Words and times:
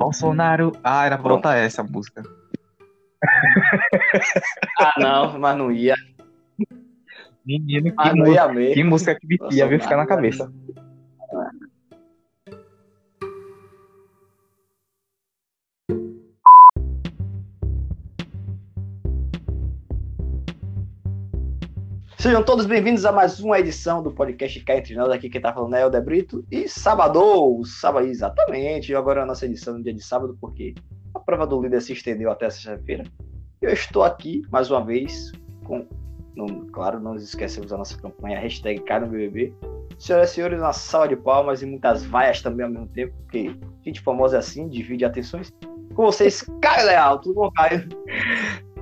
Bolsonaro. 0.00 0.72
Ah, 0.82 1.04
era 1.04 1.18
pra 1.18 1.28
botar 1.28 1.56
essa 1.56 1.82
música. 1.82 2.22
Ah, 4.78 4.94
não, 4.98 5.38
mas 5.38 5.58
não 5.58 5.70
ia. 5.70 5.94
Menino, 7.44 7.90
que, 7.90 7.96
Mas 7.96 8.14
não 8.14 8.24
música, 8.24 8.34
ia 8.46 8.48
mesmo. 8.48 8.74
que 8.74 8.84
música 8.84 9.14
que 9.14 9.26
viu? 9.26 9.78
Ficar 9.80 9.96
na 9.98 10.06
cabeça. 10.06 10.50
Sejam 22.40 22.46
todos 22.46 22.64
bem-vindos 22.64 23.04
a 23.04 23.12
mais 23.12 23.38
uma 23.38 23.60
edição 23.60 24.02
do 24.02 24.10
podcast 24.10 24.58
Cá 24.60 24.78
Entre 24.78 24.94
Nós. 24.94 25.10
Aqui 25.10 25.28
quem 25.28 25.42
tá 25.42 25.52
falando 25.52 25.74
é 25.74 25.84
o 25.84 26.02
Brito. 26.02 26.42
E 26.50 26.66
sábado, 26.66 27.62
sábado, 27.66 28.06
exatamente. 28.06 28.94
Agora 28.94 29.20
é 29.20 29.22
a 29.24 29.26
nossa 29.26 29.44
edição 29.44 29.76
no 29.76 29.82
dia 29.82 29.92
de 29.92 30.02
sábado, 30.02 30.34
porque 30.40 30.74
a 31.14 31.20
prova 31.20 31.46
do 31.46 31.60
líder 31.60 31.82
se 31.82 31.92
estendeu 31.92 32.30
até 32.30 32.48
sexta-feira. 32.48 33.04
Eu 33.60 33.70
estou 33.70 34.02
aqui, 34.02 34.40
mais 34.50 34.70
uma 34.70 34.82
vez, 34.82 35.32
com... 35.64 35.86
claro, 36.72 36.98
não 36.98 37.14
esquecemos 37.14 37.74
a 37.74 37.76
nossa 37.76 38.00
campanha, 38.00 38.40
hashtag 38.40 38.82
BBB. 38.82 39.52
Senhoras 39.98 40.30
e 40.30 40.34
senhores, 40.36 40.60
uma 40.60 40.72
salva 40.72 41.08
de 41.08 41.16
palmas 41.16 41.60
e 41.60 41.66
muitas 41.66 42.06
vaias 42.06 42.40
também 42.40 42.64
ao 42.64 42.72
mesmo 42.72 42.88
tempo, 42.88 43.12
porque 43.18 43.54
gente 43.84 44.00
famosa 44.00 44.36
é 44.36 44.38
assim, 44.38 44.66
divide 44.66 45.04
atenções. 45.04 45.52
Com 45.94 46.06
vocês, 46.06 46.42
Caio 46.62 46.86
Leal. 46.86 47.18
Tudo 47.18 47.34
bom, 47.34 47.50
Caio? 47.50 47.86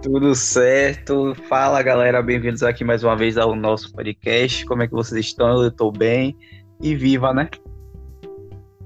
Tudo 0.03 0.35
certo. 0.35 1.35
Fala, 1.49 1.83
galera. 1.83 2.23
Bem-vindos 2.23 2.63
aqui 2.63 2.85
mais 2.85 3.03
uma 3.03 3.17
vez 3.17 3.37
ao 3.37 3.55
nosso 3.55 3.93
podcast. 3.93 4.65
Como 4.65 4.83
é 4.83 4.87
que 4.87 4.93
vocês 4.95 5.27
estão? 5.27 5.63
Eu 5.63 5.71
tô 5.71 5.91
bem. 5.91 6.37
E 6.81 6.95
viva, 6.95 7.35
né? 7.35 7.49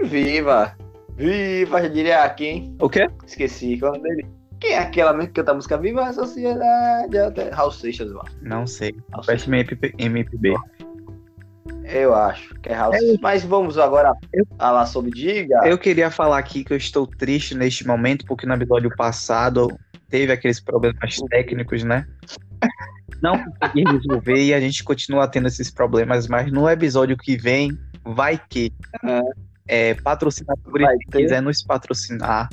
Viva! 0.03 0.75
Viva, 1.17 1.83
já 1.83 1.89
diria 1.89 2.29
quem? 2.31 2.75
O 2.81 2.89
quê? 2.89 3.09
Esqueci 3.27 3.79
qual 3.79 3.95
é 3.95 3.99
dele. 3.99 4.27
Quem 4.59 4.73
é 4.73 4.79
aquela 4.79 5.13
mesmo 5.13 5.29
que 5.29 5.35
canta 5.35 5.51
a 5.53 5.55
música 5.55 5.77
Viva 5.77 6.05
a 6.05 6.13
Sociedade? 6.13 7.19
até- 7.19 7.51
Raul 7.51 7.71
Seixas, 7.71 8.11
eu 8.11 8.21
acho. 8.23 8.37
Não 8.41 8.67
sei. 8.67 8.95
Parece 9.27 9.51
MP, 9.51 9.93
MPB. 9.99 10.55
Eu 11.85 12.15
acho 12.15 12.55
que 12.61 12.71
é 12.71 12.73
Raul 12.73 12.95
Seixas. 12.95 13.19
Mas 13.21 13.45
vamos 13.45 13.77
agora 13.77 14.15
falar 14.57 14.87
sobre 14.87 15.11
Diga. 15.11 15.61
Eu 15.67 15.77
queria 15.77 16.11
falar 16.11 16.39
aqui 16.39 16.65
que 16.65 16.73
eu 16.73 16.77
estou 16.79 17.07
triste 17.07 17.55
neste 17.55 17.87
momento, 17.87 18.25
porque 18.25 18.47
no 18.47 18.55
episódio 18.55 18.91
passado 18.97 19.69
teve 20.13 20.31
aqueles 20.31 20.61
problemas 20.61 21.17
técnicos, 21.31 21.83
né? 21.83 22.07
Não 23.23 23.43
consegui 23.55 23.85
resolver 23.91 24.45
e 24.45 24.53
a 24.53 24.61
gente 24.61 24.85
continua 24.85 25.27
tendo 25.27 25.49
esses 25.49 25.71
problemas, 25.71 26.29
mas 26.29 26.53
no 26.53 26.69
episódio 26.69 27.17
que 27.17 27.35
vem, 27.37 27.77
vai 28.05 28.39
que 28.51 28.71
é, 29.67 29.95
patrocinadores 29.95 30.87
Vai 30.87 30.97
que 30.99 31.19
quiser 31.23 31.41
nos 31.41 31.63
patrocinar. 31.63 32.49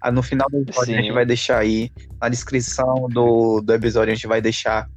ah, 0.00 0.10
No 0.10 0.22
final 0.22 0.48
do 0.50 0.58
episódio 0.58 0.94
a 0.94 0.96
Sim. 0.96 1.02
gente 1.04 1.12
vai 1.14 1.24
deixar 1.24 1.58
aí, 1.58 1.92
na 2.20 2.28
descrição 2.28 3.06
do, 3.10 3.60
do 3.60 3.72
episódio 3.74 4.10
a 4.12 4.14
gente 4.14 4.26
vai 4.26 4.40
deixar 4.40 4.88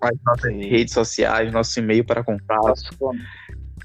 as 0.00 0.10
nossas 0.26 0.52
Sim. 0.52 0.68
redes 0.68 0.92
sociais, 0.94 1.52
nosso 1.52 1.78
e-mail 1.78 2.04
para 2.04 2.24
contato. 2.24 2.66
Nosso, 2.66 2.90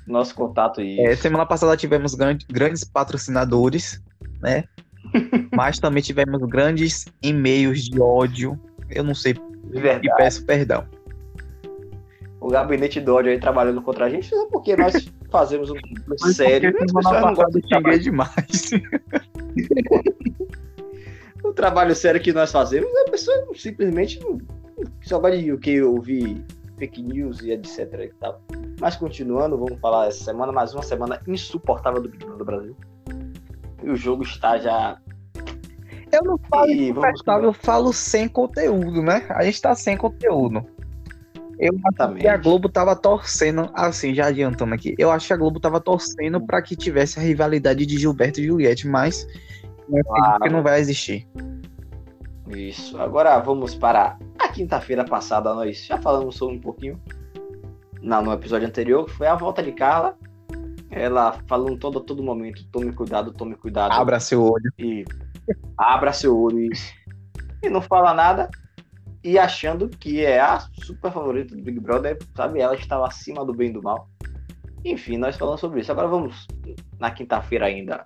nosso 0.08 0.34
contato 0.36 0.82
aí. 0.82 1.00
É, 1.00 1.16
semana 1.16 1.46
passada 1.46 1.78
tivemos 1.78 2.16
gran- 2.16 2.38
grandes 2.52 2.84
patrocinadores, 2.84 4.02
né? 4.42 4.64
Mas 5.56 5.80
também 5.80 6.02
tivemos 6.02 6.42
grandes 6.50 7.06
e-mails 7.22 7.84
de 7.84 8.00
ódio. 8.02 8.60
Eu 8.90 9.04
não 9.04 9.14
sei 9.16 9.34
de 9.34 9.42
e 9.74 9.80
verdade. 9.82 10.10
peço 10.18 10.46
perdão. 10.46 10.86
O 12.40 12.50
gabinete 12.50 13.00
do 13.00 13.16
ódio 13.16 13.32
aí 13.32 13.40
trabalhando 13.40 13.82
contra 13.82 14.06
a 14.06 14.10
gente, 14.10 14.28
só 14.28 14.46
porque 14.48 14.76
nós 14.76 15.10
fazemos 15.32 15.70
um 15.70 15.76
trabalho 15.76 16.34
sério. 16.34 16.72
Porque 16.72 16.86
As 16.86 16.92
pessoas 16.92 17.22
não 17.22 17.34
gostam 17.34 17.52
eu 17.56 17.62
de 17.62 17.68
xinguei 17.76 18.00
demais. 18.00 18.72
o 21.44 21.54
trabalho 21.54 21.96
sério 21.96 22.22
que 22.22 22.34
nós 22.34 22.52
fazemos, 22.52 22.90
a 23.08 23.12
pessoa 23.12 23.46
simplesmente 23.56 24.20
não- 24.20 24.40
só 25.04 25.20
gosta 25.20 25.38
de 25.38 25.52
o 25.52 25.58
que 25.58 25.82
ouvir 25.82 26.44
fake 26.78 27.02
news 27.02 27.42
e 27.42 27.52
etc 27.52 27.80
e 28.00 28.12
tal. 28.20 28.42
Mas 28.80 28.96
continuando, 28.96 29.58
vamos 29.58 29.80
falar 29.80 30.08
essa 30.08 30.24
semana, 30.24 30.52
mais 30.52 30.74
uma 30.74 30.84
semana 30.84 31.22
insuportável 31.28 32.02
do 32.02 32.10
Big 32.10 32.26
Brother 32.26 32.38
do 32.40 32.46
Brasil. 32.46 32.76
E 33.84 33.90
o 33.90 33.96
jogo 33.96 34.24
está 34.24 34.58
já. 34.58 34.98
Eu 36.12 36.24
não 36.24 36.38
falo 36.50 36.70
E 36.72 36.92
vamos- 36.92 37.22
eu 37.44 37.54
falo 37.54 37.92
sem 37.92 38.28
conteúdo, 38.28 39.02
né? 39.02 39.26
A 39.30 39.44
gente 39.44 39.62
tá 39.62 39.74
sem 39.76 39.98
conteúdo. 39.98 40.64
Eu 41.60 41.70
acho 41.74 41.80
Exatamente. 41.88 42.22
que 42.22 42.28
a 42.28 42.38
Globo 42.38 42.68
tava 42.70 42.96
torcendo, 42.96 43.70
assim, 43.74 44.14
já 44.14 44.28
adiantando 44.28 44.74
aqui, 44.74 44.96
eu 44.98 45.12
acho 45.12 45.28
que 45.28 45.34
a 45.34 45.38
Globo 45.38 45.60
tava 45.60 45.80
torcendo 45.80 46.42
pra 46.42 46.62
que 46.62 46.76
tivesse 46.76 47.20
a 47.20 47.22
rivalidade 47.22 47.86
de 47.86 47.98
Gilberto 47.98 48.40
e 48.42 48.46
Juliette, 48.48 48.88
mas 48.88 49.28
eu 49.90 50.04
Claro. 50.04 50.40
que 50.44 50.50
não 50.50 50.64
vai 50.64 50.80
existir. 50.80 51.28
Isso. 52.50 53.00
Agora 53.00 53.40
vamos 53.40 53.74
para 53.76 54.18
a 54.38 54.48
quinta-feira 54.50 55.06
passada. 55.06 55.54
Nós 55.54 55.86
já 55.86 55.98
falamos 55.98 56.36
sobre 56.36 56.58
um 56.58 56.62
pouquinho 56.62 57.00
na, 58.02 58.22
no 58.22 58.34
episódio 58.34 58.68
anterior, 58.68 59.06
que 59.06 59.12
foi 59.14 59.28
a 59.28 59.36
volta 59.36 59.64
de 59.64 59.72
Carla. 59.72 60.18
Ela 60.96 61.40
falando 61.48 61.78
todo, 61.78 62.00
a 62.00 62.02
todo 62.04 62.24
momento: 62.24 62.66
tome 62.72 62.92
cuidado, 62.94 63.32
tome 63.34 63.56
cuidado. 63.56 63.92
Abra 63.94 64.20
seu 64.20 64.44
olho. 64.44 64.72
e 64.78 65.04
abra 65.78 66.14
seu 66.14 66.38
olho 66.40 66.60
isso. 66.72 66.94
e 67.64 67.70
não 67.70 67.82
fala 67.82 68.14
nada 68.14 68.50
e 69.24 69.38
achando 69.40 69.88
que 69.90 70.24
é 70.24 70.40
a 70.40 70.60
super 70.60 71.12
favorita 71.12 71.56
do 71.56 71.62
Big 71.64 71.80
Brother, 71.80 72.18
sabe? 72.36 72.60
Ela 72.60 72.76
estava 72.76 73.08
acima 73.08 73.46
do 73.46 73.54
bem 73.54 73.70
e 73.70 73.74
do 73.74 73.82
mal. 73.82 74.10
Enfim, 74.86 75.18
nós 75.18 75.38
falamos 75.38 75.62
sobre 75.62 75.80
isso. 75.80 75.92
Agora 75.92 76.08
vamos 76.10 76.46
na 77.00 77.10
quinta-feira 77.10 77.66
ainda. 77.68 78.06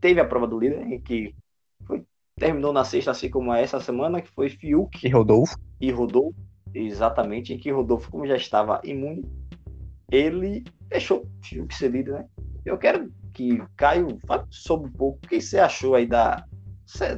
Teve 0.00 0.20
a 0.20 0.24
prova 0.24 0.46
do 0.46 0.58
líder 0.58 0.82
em 0.86 1.00
que 1.00 1.34
foi- 1.84 2.04
terminou 2.36 2.72
na 2.72 2.84
sexta, 2.84 3.10
assim 3.10 3.28
como 3.28 3.52
essa 3.52 3.80
semana, 3.80 4.22
que 4.22 4.30
foi 4.32 4.48
Fiuk 4.48 5.04
E 5.04 5.10
Rodolfo? 5.10 5.56
e 5.80 5.90
Rodolfo, 5.90 6.36
exatamente, 6.72 7.52
em 7.52 7.58
que 7.58 7.70
Rodolfo, 7.72 8.10
como 8.12 8.26
já 8.26 8.36
estava 8.36 8.80
imune, 8.84 9.24
ele 10.10 10.62
deixou 10.88 11.26
Fiuk 11.42 11.74
ser 11.74 11.90
líder, 11.90 12.12
né? 12.14 12.24
Eu 12.64 12.78
quero 12.78 13.10
que 13.32 13.62
Caio 13.76 14.18
fale 14.26 14.44
sobre 14.50 14.88
um 14.88 14.92
pouco 14.92 15.18
o 15.24 15.28
que 15.28 15.40
você 15.40 15.58
achou 15.58 15.94
aí 15.94 16.06
da, 16.06 16.44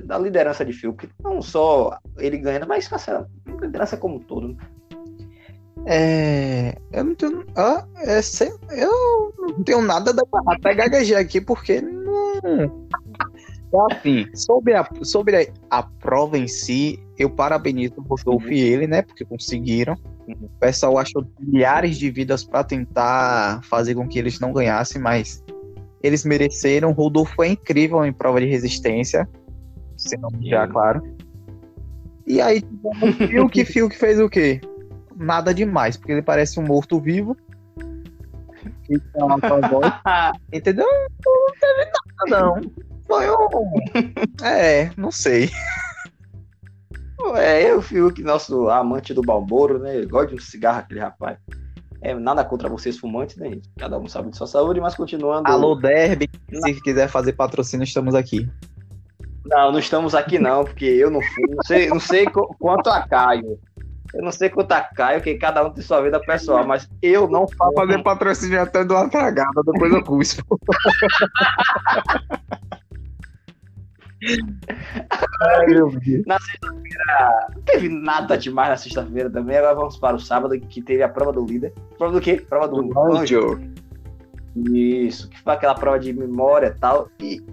da 0.05 0.19
liderança 0.19 0.65
de 0.65 0.73
Fiuk. 0.73 1.09
Não 1.23 1.41
só 1.41 1.99
ele 2.19 2.39
ganhando, 2.39 2.67
mas 2.67 2.91
essa 2.91 3.29
liderança 3.61 3.97
como 3.97 4.17
um 4.17 4.21
todo. 4.21 4.49
né? 4.49 4.57
É. 5.87 6.77
Eu 6.93 7.05
não 7.05 7.15
tenho. 7.15 7.45
Ah, 7.55 7.87
é, 7.99 8.21
sei- 8.23 8.53
eu 8.73 9.33
não 9.39 9.63
tenho 9.63 9.81
nada 9.83 10.13
da. 10.13 10.23
Até 10.49 10.75
gaguejei 10.75 11.17
aqui 11.17 11.41
porque 11.41 11.81
não. 11.81 12.41
É 13.73 13.95
Assim, 13.95 14.27
sobre 14.35 14.75
a, 14.75 14.89
sobre 15.03 15.37
a, 15.37 15.79
a 15.79 15.83
prova 15.83 16.39
em 16.39 16.49
si, 16.49 16.99
eu 17.19 17.29
parabenizo 17.29 17.95
o 17.99 18.03
Rodolfo 18.03 18.51
e 18.53 18.61
ele, 18.61 18.87
né? 18.87 19.03
Porque 19.03 19.25
conseguiram. 19.25 19.97
O 20.29 20.49
pessoal 20.59 20.99
achou 20.99 21.25
milhares 21.39 21.97
de 21.97 22.11
vidas 22.11 22.43
pra 22.45 22.65
tentar 22.65 23.63
fazer 23.65 23.95
com 23.95 24.09
que 24.09 24.19
eles 24.19 24.41
não 24.41 24.53
ganhassem, 24.53 25.01
mas 25.01 25.45
eles 26.03 26.25
mereceram. 26.25 26.91
O 26.91 26.93
Rodolfo 26.93 27.43
é 27.43 27.49
incrível 27.49 28.05
em 28.05 28.13
prova 28.13 28.41
de 28.41 28.47
resistência. 28.47 29.29
Se 29.97 30.17
não 30.17 30.31
já, 30.43 30.67
claro. 30.67 31.03
E 32.27 32.41
aí, 32.41 32.63
o 32.83 32.93
Fiuk, 33.13 33.65
Fiuk 33.65 33.97
fez 33.97 34.19
o 34.19 34.29
quê? 34.29 34.61
nada 35.17 35.53
demais, 35.55 35.97
porque 35.97 36.13
ele 36.13 36.23
parece 36.23 36.61
um 36.61 36.65
morto-vivo. 36.65 37.37
Entendeu? 40.53 40.87
Não 41.25 41.47
teve 41.61 41.91
nada, 42.31 42.41
não. 42.41 42.61
Foi 43.07 43.31
um. 43.31 43.73
É, 44.45 44.91
não 44.97 45.11
sei. 45.11 45.51
É, 47.35 47.71
eu, 47.71 47.81
Fiuk, 47.81 48.23
nosso 48.23 48.69
amante 48.69 49.15
do 49.15 49.23
Balboro, 49.23 49.79
né? 49.79 49.97
Ele 49.97 50.07
gosta 50.07 50.29
de 50.29 50.35
um 50.35 50.41
cigarro, 50.41 50.81
aquele 50.81 51.01
rapaz. 51.01 51.39
É, 52.03 52.15
nada 52.15 52.45
contra 52.45 52.69
vocês 52.69 52.99
fumantes, 52.99 53.37
né? 53.37 53.59
Cada 53.77 53.99
um 53.99 54.07
sabe 54.07 54.31
de 54.31 54.37
sua 54.37 54.47
saúde, 54.47 54.81
mas 54.81 54.95
continuando. 54.95 55.51
Alô, 55.51 55.75
Derby, 55.75 56.29
se 56.53 56.81
quiser 56.83 57.09
fazer 57.09 57.33
patrocínio, 57.33 57.85
estamos 57.85 58.15
aqui. 58.15 58.49
Não, 59.47 59.73
não 59.73 59.79
estamos 59.79 60.15
aqui 60.15 60.39
não, 60.39 60.65
porque 60.65 60.85
eu 60.85 61.11
não 61.11 61.23
fui. 61.23 61.45
Não 61.49 61.63
sei, 61.65 61.89
não 61.89 62.01
sei 62.01 62.27
qu- 62.27 62.55
quanto 62.59 62.91
a 62.91 63.01
Caio. 63.01 63.59
Eu 64.15 64.23
não 64.23 64.33
sei 64.33 64.49
quanto 64.49 64.73
a 64.73 64.81
Caio, 64.81 65.21
que 65.21 65.35
cada 65.37 65.65
um 65.65 65.71
tem 65.71 65.83
sua 65.83 66.01
vida 66.01 66.21
pessoal, 66.21 66.67
mas 66.67 66.89
eu 67.03 67.29
não 67.29 67.47
Pra 67.47 67.69
fazer 67.75 68.03
patrocínio 68.03 68.61
até 68.61 68.85
do 68.85 68.95
uma 68.95 69.09
tragada, 69.09 69.63
depois 69.65 69.93
eu 69.93 70.05
cuspo. 70.05 70.43
Ai, 75.43 75.67
meu 75.67 75.91
Deus. 75.91 76.25
Não 76.27 77.63
teve 77.65 77.89
nada 77.89 78.37
demais 78.37 78.71
na 78.71 78.77
sexta-feira 78.77 79.31
também. 79.31 79.57
Agora 79.57 79.75
vamos 79.75 79.97
para 79.97 80.17
o 80.17 80.21
sábado, 80.21 80.59
que 80.59 80.83
teve 80.83 81.03
a 81.03 81.09
prova 81.09 81.33
do 81.33 81.45
líder. 81.45 81.73
Prova 81.97 82.15
do 82.15 82.21
quê? 82.21 82.45
Prova 82.49 82.69
do 82.69 82.81
anjo. 82.81 83.19
Anjo. 83.19 83.61
Isso, 84.73 85.29
que 85.29 85.39
foi 85.43 85.53
aquela 85.53 85.75
prova 85.75 85.99
de 85.99 86.13
memória 86.13 86.69
e 86.69 86.81
tal. 86.81 87.11
E 87.21 87.45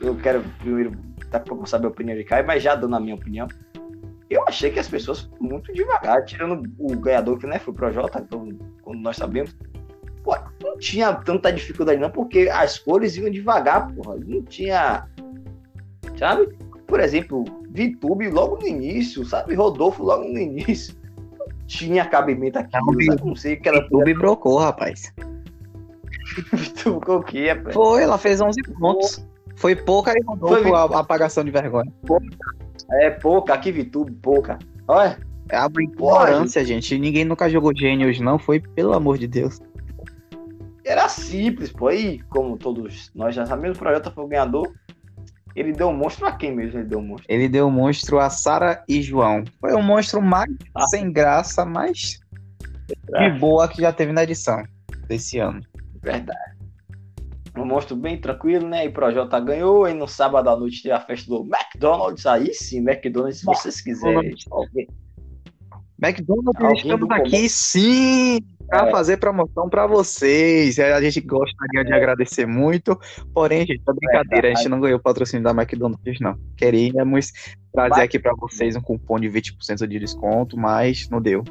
eu 0.00 0.14
quero 0.16 0.42
primeiro, 0.60 0.92
saber 1.66 1.86
a 1.86 1.90
opinião 1.90 2.16
de 2.16 2.24
Caio, 2.24 2.46
mas 2.46 2.62
já 2.62 2.74
dando 2.74 2.96
a 2.96 3.00
minha 3.00 3.14
opinião. 3.14 3.48
Eu 4.30 4.44
achei 4.48 4.70
que 4.70 4.78
as 4.78 4.88
pessoas 4.88 5.20
foram 5.20 5.42
muito 5.42 5.72
devagar, 5.72 6.24
tirando 6.24 6.68
o 6.78 6.96
ganhador 6.96 7.38
que 7.38 7.46
né, 7.46 7.58
foi 7.58 7.72
o 7.72 7.76
Projota, 7.76 8.20
então, 8.20 8.48
como 8.82 8.98
nós 9.00 9.16
sabemos. 9.16 9.54
Pô, 10.22 10.36
não 10.62 10.78
tinha 10.78 11.12
tanta 11.12 11.52
dificuldade 11.52 12.00
não, 12.00 12.10
porque 12.10 12.48
as 12.48 12.78
cores 12.78 13.16
iam 13.16 13.30
devagar, 13.30 13.92
porra. 13.92 14.16
Não 14.24 14.42
tinha 14.42 15.06
sabe? 16.16 16.48
Por 16.86 17.00
exemplo, 17.00 17.44
Vitube 17.70 18.28
logo 18.28 18.58
no 18.58 18.66
início, 18.66 19.24
sabe? 19.24 19.54
Rodolfo 19.54 20.02
logo 20.02 20.24
no 20.24 20.38
início. 20.38 20.94
Tinha 21.66 22.04
cabimento 22.04 22.58
aqui. 22.58 22.72
Não, 22.74 23.26
não 23.26 23.36
sei 23.36 23.54
o 23.54 23.60
que 23.60 23.68
ela. 23.68 23.82
Vitube 23.82 24.14
brocou, 24.14 24.58
rapaz. 24.58 25.12
Vitube 26.52 27.10
o 27.10 27.22
quê, 27.22 27.48
rapaz? 27.48 27.74
Foi, 27.74 28.02
ela 28.02 28.18
fez 28.18 28.40
11 28.40 28.62
pontos. 28.78 29.26
Foi 29.56 29.74
pouca 29.76 30.12
e 30.12 30.22
Rodolfo 30.24 30.62
Foi, 30.62 30.72
a 30.72 31.00
apagação 31.00 31.44
de 31.44 31.50
vergonha. 31.50 31.90
Pouca. 32.06 32.26
É 32.92 33.10
pouca, 33.10 33.54
aqui 33.54 33.72
Vitube, 33.72 34.12
pouca. 34.12 34.58
Olha. 34.88 35.18
É 35.48 35.56
a 35.56 35.66
ignorância, 35.78 36.64
gente. 36.64 36.98
Ninguém 36.98 37.24
nunca 37.24 37.48
jogou 37.48 37.76
Gênios, 37.76 38.18
não. 38.20 38.38
Foi, 38.38 38.60
pelo 38.60 38.94
amor 38.94 39.18
de 39.18 39.26
Deus. 39.26 39.60
Era 40.84 41.08
simples, 41.08 41.70
pô. 41.70 41.88
Aí, 41.88 42.20
como 42.28 42.56
todos 42.56 43.10
nós 43.14 43.34
já 43.34 43.46
sabemos, 43.46 43.76
o 43.76 43.80
projeto 43.80 44.10
foi 44.10 44.24
o 44.24 44.28
ganhador. 44.28 44.72
Ele 45.54 45.72
deu 45.72 45.88
um 45.88 45.96
monstro 45.96 46.26
a 46.26 46.32
quem 46.32 46.54
mesmo 46.54 46.80
ele 46.80 46.88
deu 46.88 46.98
um 46.98 47.06
monstro? 47.06 47.26
Ele 47.28 47.48
deu 47.48 47.66
um 47.68 47.70
monstro 47.70 48.18
a 48.18 48.28
Sara 48.28 48.82
e 48.88 49.00
João. 49.00 49.44
Foi 49.60 49.72
um 49.74 49.82
monstro 49.82 50.20
mais 50.20 50.50
ah. 50.74 50.86
sem 50.86 51.12
graça, 51.12 51.64
mas 51.64 52.18
de 52.88 53.38
boa 53.38 53.68
que 53.68 53.80
já 53.80 53.92
teve 53.92 54.12
na 54.12 54.24
edição 54.24 54.62
desse 55.06 55.38
ano. 55.38 55.60
Verdade. 56.02 56.54
Um 57.56 57.64
monstro 57.64 57.94
bem 57.94 58.20
tranquilo, 58.20 58.68
né? 58.68 58.84
E 58.84 58.88
o 58.88 58.92
Projota 58.92 59.38
ganhou. 59.38 59.86
E 59.88 59.94
no 59.94 60.08
sábado 60.08 60.50
à 60.50 60.56
noite 60.56 60.82
teve 60.82 60.94
a 60.94 61.00
festa 61.00 61.28
do 61.28 61.46
McDonald's. 61.46 62.26
Aí 62.26 62.52
sim, 62.52 62.78
McDonald's, 62.78 63.38
se 63.38 63.44
vocês 63.44 63.80
quiserem. 63.80 64.34
McDonald's, 66.02 66.82
estamos 66.82 67.10
aqui 67.10 67.48
sim 67.48 68.40
para 68.68 68.88
é. 68.88 68.90
fazer 68.90 69.16
promoção 69.18 69.68
para 69.68 69.86
vocês. 69.86 70.78
A 70.78 71.00
gente 71.00 71.20
gostaria 71.20 71.80
é. 71.80 71.84
de 71.84 71.92
agradecer 71.92 72.46
muito, 72.46 72.98
porém, 73.32 73.60
gente, 73.66 73.82
é 73.86 73.92
brincadeira, 73.92 74.48
a 74.48 74.54
gente 74.54 74.68
não 74.68 74.80
ganhou 74.80 74.98
o 74.98 75.02
patrocínio 75.02 75.44
da 75.44 75.50
McDonald's, 75.50 76.20
não. 76.20 76.38
Queríamos 76.56 77.32
trazer 77.72 78.02
aqui 78.02 78.18
para 78.18 78.34
vocês 78.34 78.76
um 78.76 78.80
cupom 78.80 79.18
de 79.18 79.28
20% 79.28 79.86
de 79.86 79.98
desconto, 79.98 80.56
mas 80.56 81.08
não 81.08 81.20
deu. 81.20 81.42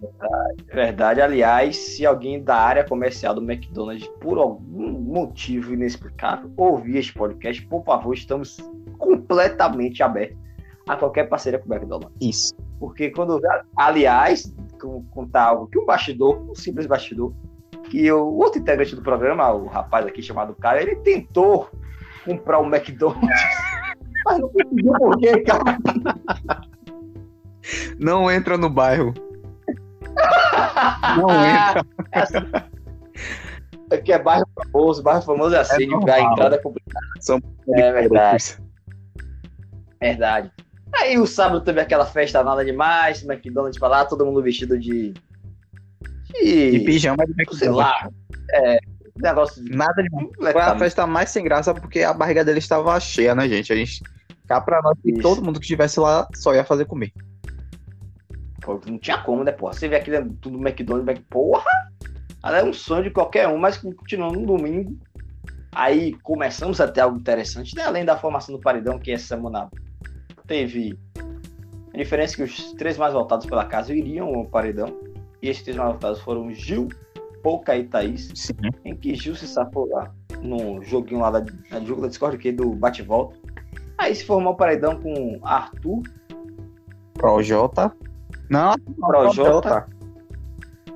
Verdade, 0.00 0.64
verdade. 0.72 1.20
Aliás, 1.20 1.76
se 1.76 2.04
alguém 2.04 2.42
da 2.42 2.56
área 2.56 2.84
comercial 2.84 3.34
do 3.34 3.42
McDonald's, 3.42 4.08
por 4.20 4.38
algum 4.38 4.90
motivo 4.90 5.72
inexplicável, 5.72 6.50
ouvir 6.56 6.96
este 6.96 7.12
podcast, 7.12 7.62
por 7.66 7.84
favor, 7.84 8.12
estamos 8.12 8.56
completamente 8.98 10.02
abertos 10.02 10.41
a 10.88 10.96
qualquer 10.96 11.28
parceria 11.28 11.58
com 11.58 11.68
o 11.68 11.74
McDonald's. 11.74 12.16
Isso. 12.20 12.54
Porque 12.78 13.10
quando. 13.10 13.40
Aliás, 13.76 14.52
contar 15.10 15.44
algo 15.44 15.66
que 15.68 15.78
um 15.78 15.86
bastidor, 15.86 16.42
um 16.50 16.54
simples 16.54 16.86
bastidor, 16.86 17.32
que 17.84 18.10
o 18.10 18.34
outro 18.34 18.60
integrante 18.60 18.96
do 18.96 19.02
programa, 19.02 19.52
o 19.52 19.66
rapaz 19.66 20.06
aqui 20.06 20.22
chamado 20.22 20.54
Cara, 20.54 20.82
ele 20.82 20.96
tentou 20.96 21.68
comprar 22.24 22.60
um 22.60 22.66
McDonald's, 22.66 23.28
mas 24.24 24.38
não 24.38 24.48
conseguiu 24.48 24.92
por 24.94 25.18
quê, 25.18 25.40
cara? 25.42 25.78
Não 27.98 28.30
entra 28.30 28.58
no 28.58 28.68
bairro. 28.68 29.14
Não 31.16 31.30
entra. 31.46 31.86
É 32.12 32.18
assim. 32.18 32.38
Aqui 33.92 34.12
é 34.12 34.18
bairro 34.18 34.46
famoso, 34.54 35.02
bairro 35.02 35.22
famoso 35.22 35.54
é 35.54 35.58
assim, 35.60 35.88
é 36.08 36.10
a 36.12 36.20
entrada 36.20 36.56
é 36.56 36.58
complicada. 36.58 37.06
São 37.20 37.38
é 37.74 37.92
verdade. 37.92 38.58
Verdade. 40.00 40.50
Aí 40.94 41.18
o 41.18 41.26
sábado 41.26 41.60
teve 41.62 41.80
aquela 41.80 42.04
festa 42.04 42.42
nada 42.44 42.64
demais, 42.64 43.24
McDonald's 43.24 43.78
pra 43.78 43.88
lá, 43.88 44.04
todo 44.04 44.26
mundo 44.26 44.42
vestido 44.42 44.78
de. 44.78 45.14
de, 46.32 46.70
de 46.70 46.80
pijama 46.80 47.24
de 47.24 47.32
McDonald's. 47.32 47.58
Sei 47.58 47.70
lá. 47.70 48.08
É, 48.52 48.78
negócio 49.16 49.64
de. 49.64 49.74
Nada 49.74 50.02
demais. 50.02 50.52
Foi 50.52 50.62
a 50.62 50.78
festa 50.78 51.06
mais 51.06 51.30
sem 51.30 51.44
graça 51.44 51.74
porque 51.74 52.02
a 52.02 52.12
barriga 52.12 52.44
dele 52.44 52.58
estava 52.58 52.98
cheia, 53.00 53.34
né, 53.34 53.48
gente? 53.48 53.72
A 53.72 53.76
gente. 53.76 54.02
Cá 54.46 54.60
pra 54.60 54.82
nós 54.82 54.98
e 55.04 55.14
todo 55.14 55.42
mundo 55.42 55.60
que 55.60 55.64
estivesse 55.64 56.00
lá 56.00 56.28
só 56.34 56.54
ia 56.54 56.64
fazer 56.64 56.84
comer. 56.84 57.12
Pô, 58.60 58.80
não 58.86 58.98
tinha 58.98 59.18
como, 59.18 59.44
né, 59.44 59.52
porra? 59.52 59.72
Você 59.72 59.88
vê 59.88 59.96
aquilo 59.96 60.30
tudo 60.40 60.58
McDonald's, 60.58 61.22
porra! 61.30 61.70
Ela 62.44 62.58
é 62.58 62.64
um 62.64 62.72
sonho 62.72 63.04
de 63.04 63.10
qualquer 63.10 63.48
um, 63.48 63.56
mas 63.56 63.78
continuando 63.78 64.40
no 64.40 64.46
domingo. 64.46 64.98
Aí 65.70 66.12
começamos 66.22 66.80
a 66.80 66.88
ter 66.88 67.00
algo 67.00 67.18
interessante, 67.18 67.74
né? 67.74 67.84
Além 67.84 68.04
da 68.04 68.18
formação 68.18 68.54
do 68.54 68.60
paredão, 68.60 68.98
que 68.98 69.10
é 69.10 69.14
essa 69.14 69.36
semana 69.36 69.70
teve 70.52 70.98
a 71.94 71.96
diferença 71.96 72.34
é 72.34 72.36
que 72.36 72.42
os 72.42 72.72
três 72.74 72.98
mais 72.98 73.14
votados 73.14 73.46
pela 73.46 73.64
casa 73.64 73.94
iriam 73.94 74.34
ao 74.34 74.44
paredão. 74.44 74.98
E 75.40 75.48
esses 75.48 75.62
três 75.62 75.78
mais 75.78 75.92
votados 75.92 76.20
foram 76.20 76.52
Gil, 76.52 76.88
Pouca 77.42 77.74
e 77.74 77.84
Thaís. 77.84 78.30
Sim. 78.34 78.54
Em 78.84 78.94
que 78.94 79.14
Gil 79.14 79.34
se 79.34 79.48
safou 79.48 79.88
lá 79.88 80.12
no 80.42 80.82
joguinho 80.82 81.20
lá 81.20 81.30
da, 81.30 81.44
jogo 81.84 82.02
da 82.02 82.08
Discord, 82.08 82.36
que 82.36 82.48
é 82.48 82.52
do 82.52 82.70
bate-volta. 82.70 83.36
Aí 83.96 84.14
se 84.14 84.24
formou 84.24 84.52
o 84.52 84.56
paredão 84.56 85.00
com 85.00 85.40
Arthur. 85.42 86.02
Projota. 87.14 87.94
Não, 88.50 88.74
Projota. 88.98 89.86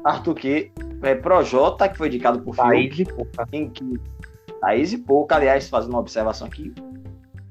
Arthur 0.05 0.35
que 0.35 0.73
é 1.02 1.14
Projota, 1.14 1.88
que 1.88 1.97
foi 1.97 2.09
indicado 2.09 2.41
por 2.41 2.56
Thaís 2.56 2.99
e 2.99 3.05
Pouca. 3.05 3.49
Em 3.52 3.70
que 3.70 4.00
Thaís 4.61 4.93
e 4.93 4.99
Pouca, 4.99 5.37
aliás, 5.37 5.69
fazendo 5.69 5.93
uma 5.93 6.00
observação 6.00 6.47
aqui. 6.47 6.75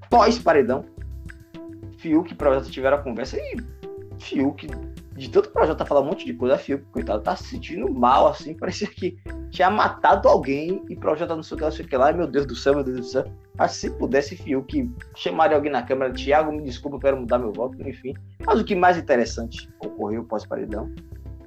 Pós-paredão, 0.09 0.85
Fiuk 1.97 2.31
e 2.31 2.35
Projota 2.35 2.69
tiveram 2.69 2.97
a 2.97 3.01
conversa 3.01 3.37
e 3.37 3.57
Fiuk, 4.19 4.67
de 5.15 5.29
tanto 5.29 5.49
Projota 5.49 5.85
falar 5.85 6.01
um 6.01 6.05
monte 6.05 6.25
de 6.25 6.33
coisa, 6.33 6.57
Fiuk, 6.57 6.83
coitado, 6.91 7.21
tá 7.21 7.35
se 7.35 7.45
sentindo 7.45 7.91
mal, 7.93 8.27
assim, 8.27 8.53
parecia 8.57 8.87
que 8.87 9.17
tinha 9.49 9.69
matado 9.69 10.27
alguém 10.27 10.83
e 10.89 10.95
Projota 10.95 11.35
não 11.35 11.43
sei 11.43 11.55
o 11.55 11.57
que, 11.57 11.63
não 11.63 11.71
sei 11.71 11.85
o 11.85 11.87
que 11.87 11.97
lá, 11.97 12.11
meu 12.11 12.27
Deus 12.27 12.45
do 12.45 12.55
céu, 12.55 12.75
meu 12.75 12.83
Deus 12.83 12.97
do 12.97 13.05
céu. 13.05 13.25
Mas 13.57 13.71
se 13.71 13.89
pudesse 13.91 14.35
Fiuk 14.35 14.91
chamaria 15.15 15.55
alguém 15.55 15.71
na 15.71 15.83
câmera, 15.83 16.13
Thiago, 16.13 16.51
me 16.51 16.63
desculpa, 16.63 16.97
eu 16.97 17.01
quero 17.01 17.17
mudar 17.17 17.39
meu 17.39 17.53
voto, 17.53 17.81
enfim. 17.87 18.13
Mas 18.45 18.59
o 18.59 18.65
que 18.65 18.75
mais 18.75 18.97
interessante 18.97 19.69
ocorreu 19.79 20.23
pós-paredão, 20.23 20.93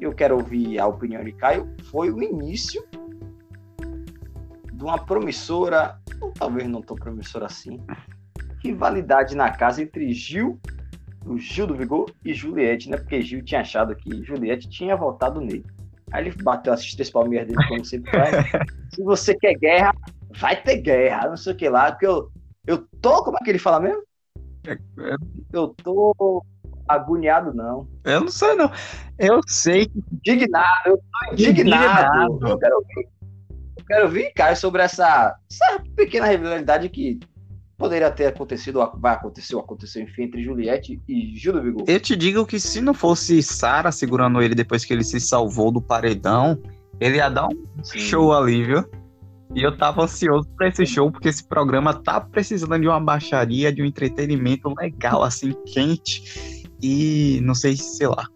e 0.01 0.05
eu 0.05 0.15
quero 0.15 0.37
ouvir 0.37 0.79
a 0.79 0.87
opinião 0.87 1.23
de 1.23 1.33
Caio, 1.33 1.69
foi 1.91 2.11
o 2.11 2.23
início 2.23 2.83
de 4.73 4.85
uma 4.85 4.97
promissora, 4.97 5.99
ou 6.21 6.31
talvez 6.31 6.69
não 6.69 6.81
tão 6.81 6.97
promissora 6.97 7.47
assim, 7.47 7.81
rivalidade 8.63 9.37
na 9.37 9.51
casa 9.51 9.83
entre 9.83 10.13
Gil, 10.13 10.59
o 11.25 11.39
Gil 11.39 11.67
do 11.67 11.75
Vigor, 11.75 12.11
e 12.25 12.33
Juliette, 12.33 12.89
né? 12.89 12.97
Porque 12.97 13.23
Gil 13.23 13.45
tinha 13.45 13.61
achado 13.61 13.95
que 13.95 14.25
Juliette 14.25 14.69
tinha 14.69 14.97
votado 14.97 15.41
nele. 15.41 15.65
Aí 16.13 16.27
ele 16.27 16.43
bateu 16.43 16.73
as 16.73 16.95
três 16.95 17.11
palmeiras 17.11 17.49
dele, 17.49 17.69
como 17.69 17.85
sempre 17.85 18.11
faz. 18.11 18.31
Se 18.95 19.03
você 19.03 19.35
quer 19.35 19.55
guerra, 19.55 19.95
vai 20.39 20.61
ter 20.61 20.79
guerra, 20.79 21.29
não 21.29 21.37
sei 21.37 21.53
o 21.53 21.57
que 21.57 21.69
lá. 21.69 21.93
Porque 21.93 22.07
eu, 22.07 22.31
eu 22.67 22.87
tô, 23.01 23.23
como 23.23 23.37
é 23.37 23.45
que 23.45 23.51
ele 23.51 23.59
fala 23.59 23.81
mesmo? 23.81 24.03
É, 24.67 24.73
é. 24.73 25.15
Eu 25.53 25.69
tô 25.83 26.43
agoniado, 26.89 27.55
não. 27.55 27.87
Eu 28.05 28.23
não 28.23 28.29
sei, 28.29 28.55
não. 28.55 28.71
Eu 29.19 29.41
sei. 29.47 29.91
Indignado, 30.13 30.81
eu 30.87 30.97
tô 30.97 31.33
indignado. 31.33 32.33
indignado. 32.33 32.49
Eu 32.49 32.59
quero 32.59 32.77
ouvir. 32.77 33.09
Eu 33.77 33.85
quero 33.87 34.05
ouvir, 34.05 34.33
Caio, 34.35 34.57
sobre 34.57 34.83
essa, 34.83 35.35
essa 35.51 35.83
pequena 35.95 36.27
rivalidade 36.27 36.89
que 36.89 37.19
poderia 37.79 38.11
ter 38.11 38.27
acontecido, 38.27 38.81
vai 38.97 39.15
acontecer, 39.15 39.57
aconteceu, 39.57 40.03
enfim, 40.03 40.25
entre 40.25 40.43
Juliette 40.43 41.01
e 41.09 41.37
Gil 41.37 41.53
do 41.53 41.63
Vigor. 41.63 41.85
Eu 41.87 42.01
te 42.01 42.17
digo 42.17 42.45
que 42.45 42.59
se 42.59 42.81
não 42.81 42.93
fosse 42.93 43.41
Sara 43.41 43.93
segurando 43.93 44.43
ele 44.43 44.55
depois 44.55 44.85
que 44.85 44.93
ele 44.93 45.05
se 45.05 45.21
salvou 45.21 45.71
do 45.71 45.81
paredão, 45.81 46.61
ele 46.99 47.19
ia 47.19 47.29
dar 47.29 47.47
um 47.47 47.85
Sim. 47.85 48.01
show 48.01 48.33
ali, 48.33 48.65
viu? 48.65 48.85
E 49.55 49.63
eu 49.63 49.75
tava 49.79 50.03
ansioso 50.03 50.47
pra 50.57 50.69
esse 50.69 50.85
show, 50.85 51.11
porque 51.11 51.29
esse 51.29 51.43
programa 51.43 51.95
tá 51.95 52.21
precisando 52.21 52.79
de 52.79 52.89
uma 52.89 53.01
baixaria, 53.01 53.73
de 53.73 53.81
um 53.81 53.87
entretenimento 53.87 54.75
legal, 54.77 55.23
assim, 55.23 55.55
quente. 55.65 56.67
E 56.83 57.41
não 57.43 57.55
sei, 57.55 57.77
sei 57.77 58.09
lá. 58.09 58.27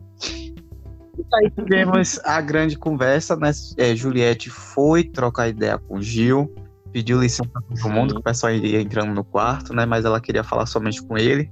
E 1.18 1.24
aí 1.34 1.50
tivemos 1.50 2.18
a 2.24 2.40
grande 2.40 2.78
conversa, 2.78 3.36
né? 3.36 3.50
É, 3.76 3.94
Juliette 3.94 4.48
foi 4.48 5.04
trocar 5.04 5.48
ideia 5.48 5.76
com 5.76 6.00
Gil 6.00 6.50
pediu 6.92 7.20
licença 7.20 7.48
para 7.48 7.62
todo 7.62 7.90
mundo, 7.90 8.14
que 8.14 8.20
o 8.20 8.22
pessoal 8.22 8.52
ia 8.52 8.80
entrando 8.80 9.14
no 9.14 9.24
quarto, 9.24 9.74
né? 9.74 9.86
Mas 9.86 10.04
ela 10.04 10.20
queria 10.20 10.44
falar 10.44 10.66
somente 10.66 11.02
com 11.02 11.16
ele. 11.16 11.50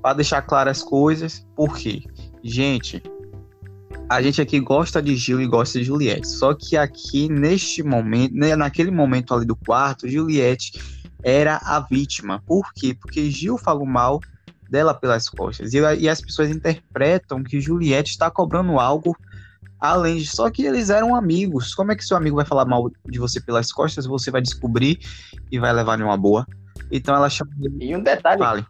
Para 0.00 0.14
deixar 0.14 0.42
claras 0.42 0.78
as 0.78 0.84
coisas, 0.84 1.46
por 1.56 1.76
quê? 1.76 2.02
Gente, 2.42 3.02
a 4.08 4.20
gente 4.22 4.40
aqui 4.40 4.60
gosta 4.60 5.02
de 5.02 5.16
Gil 5.16 5.40
e 5.40 5.46
gosta 5.46 5.78
de 5.78 5.84
Juliette. 5.84 6.28
Só 6.28 6.54
que 6.54 6.76
aqui, 6.76 7.28
neste 7.28 7.82
momento, 7.82 8.34
né, 8.34 8.54
naquele 8.54 8.90
momento 8.90 9.34
ali 9.34 9.46
do 9.46 9.56
quarto, 9.56 10.08
Juliette 10.08 10.72
era 11.22 11.56
a 11.56 11.80
vítima. 11.80 12.42
Por 12.46 12.72
quê? 12.74 12.94
Porque 12.94 13.30
Gil 13.30 13.56
falou 13.56 13.86
mal 13.86 14.20
dela 14.70 14.92
pelas 14.92 15.28
costas. 15.28 15.72
E, 15.72 15.78
e 15.78 16.08
as 16.08 16.20
pessoas 16.20 16.50
interpretam 16.50 17.42
que 17.42 17.60
Juliette 17.60 18.10
está 18.10 18.30
cobrando 18.30 18.78
algo 18.78 19.16
além 19.90 20.16
de 20.16 20.26
só 20.26 20.50
que 20.50 20.64
eles 20.64 20.90
eram 20.90 21.14
amigos. 21.14 21.74
Como 21.74 21.92
é 21.92 21.96
que 21.96 22.04
seu 22.04 22.16
amigo 22.16 22.36
vai 22.36 22.44
falar 22.44 22.64
mal 22.64 22.90
de 23.06 23.18
você 23.18 23.40
pelas 23.40 23.70
costas? 23.70 24.06
Você 24.06 24.30
vai 24.30 24.40
descobrir 24.40 24.98
e 25.50 25.58
vai 25.58 25.72
levar 25.72 25.98
numa 25.98 26.16
boa. 26.16 26.46
Então 26.90 27.14
ela 27.14 27.28
chama. 27.28 27.50
E 27.80 27.94
um 27.94 28.02
detalhe. 28.02 28.64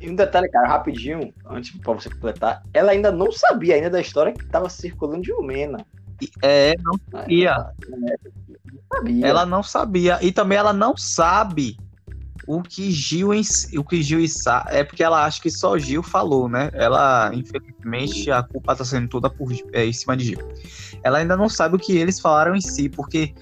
E 0.00 0.08
um 0.08 0.14
detalhe, 0.14 0.48
cara, 0.48 0.68
rapidinho, 0.68 1.32
antes 1.46 1.76
para 1.78 1.92
você 1.92 2.08
completar, 2.08 2.62
ela 2.72 2.92
ainda 2.92 3.10
não 3.10 3.32
sabia 3.32 3.74
ainda 3.74 3.90
da 3.90 4.00
história 4.00 4.32
que 4.32 4.44
estava 4.44 4.68
circulando 4.68 5.22
de 5.22 5.32
Lumena. 5.32 5.84
É, 6.42 6.74
sabia. 7.10 7.50
É, 7.50 8.16
não 8.72 8.82
sabia. 8.92 9.26
Ela 9.26 9.46
não 9.46 9.62
sabia. 9.62 10.18
E 10.22 10.32
também 10.32 10.58
ela 10.58 10.72
não 10.72 10.96
sabe 10.96 11.76
o 12.48 12.62
que 12.62 12.90
Gil 12.90 13.34
em, 13.34 13.42
o 13.76 13.84
que 13.84 14.02
Gil 14.02 14.20
e 14.20 14.26
Sara 14.26 14.64
é 14.70 14.82
porque 14.82 15.04
ela 15.04 15.22
acha 15.22 15.38
que 15.38 15.50
só 15.50 15.76
Gil 15.76 16.02
falou, 16.02 16.48
né? 16.48 16.70
Ela, 16.72 17.30
infelizmente, 17.34 18.30
a 18.30 18.42
culpa 18.42 18.74
tá 18.74 18.86
sendo 18.86 19.06
toda 19.06 19.28
por, 19.28 19.52
é, 19.74 19.84
em 19.84 19.92
cima 19.92 20.16
de 20.16 20.24
Gil. 20.24 20.38
Ela 21.02 21.18
ainda 21.18 21.36
não 21.36 21.46
sabe 21.46 21.76
o 21.76 21.78
que 21.78 21.94
eles 21.94 22.18
falaram 22.18 22.56
em 22.56 22.60
si, 22.62 22.88
porque 22.88 23.34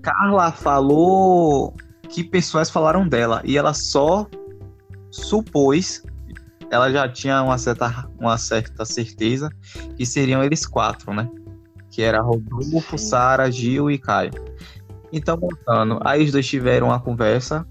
Carla 0.00 0.50
falou 0.50 1.74
que 2.08 2.24
pessoas 2.24 2.70
falaram 2.70 3.06
dela 3.06 3.42
e 3.44 3.58
ela 3.58 3.74
só 3.74 4.26
supôs, 5.10 6.02
ela 6.70 6.90
já 6.90 7.06
tinha 7.06 7.42
uma 7.42 7.58
certa, 7.58 8.08
uma 8.18 8.38
certa 8.38 8.86
certeza 8.86 9.50
que 9.94 10.06
seriam 10.06 10.42
eles 10.42 10.66
quatro, 10.66 11.12
né? 11.12 11.28
Que 11.90 12.00
era 12.00 12.22
Rodolfo, 12.22 12.96
Sara, 12.96 13.50
Gil 13.50 13.90
e 13.90 13.98
Caio. 13.98 14.32
Então, 15.12 15.36
voltando, 15.36 16.00
aí 16.02 16.24
os 16.24 16.32
dois 16.32 16.46
tiveram 16.46 16.86
uma 16.86 16.98
conversa 16.98 17.66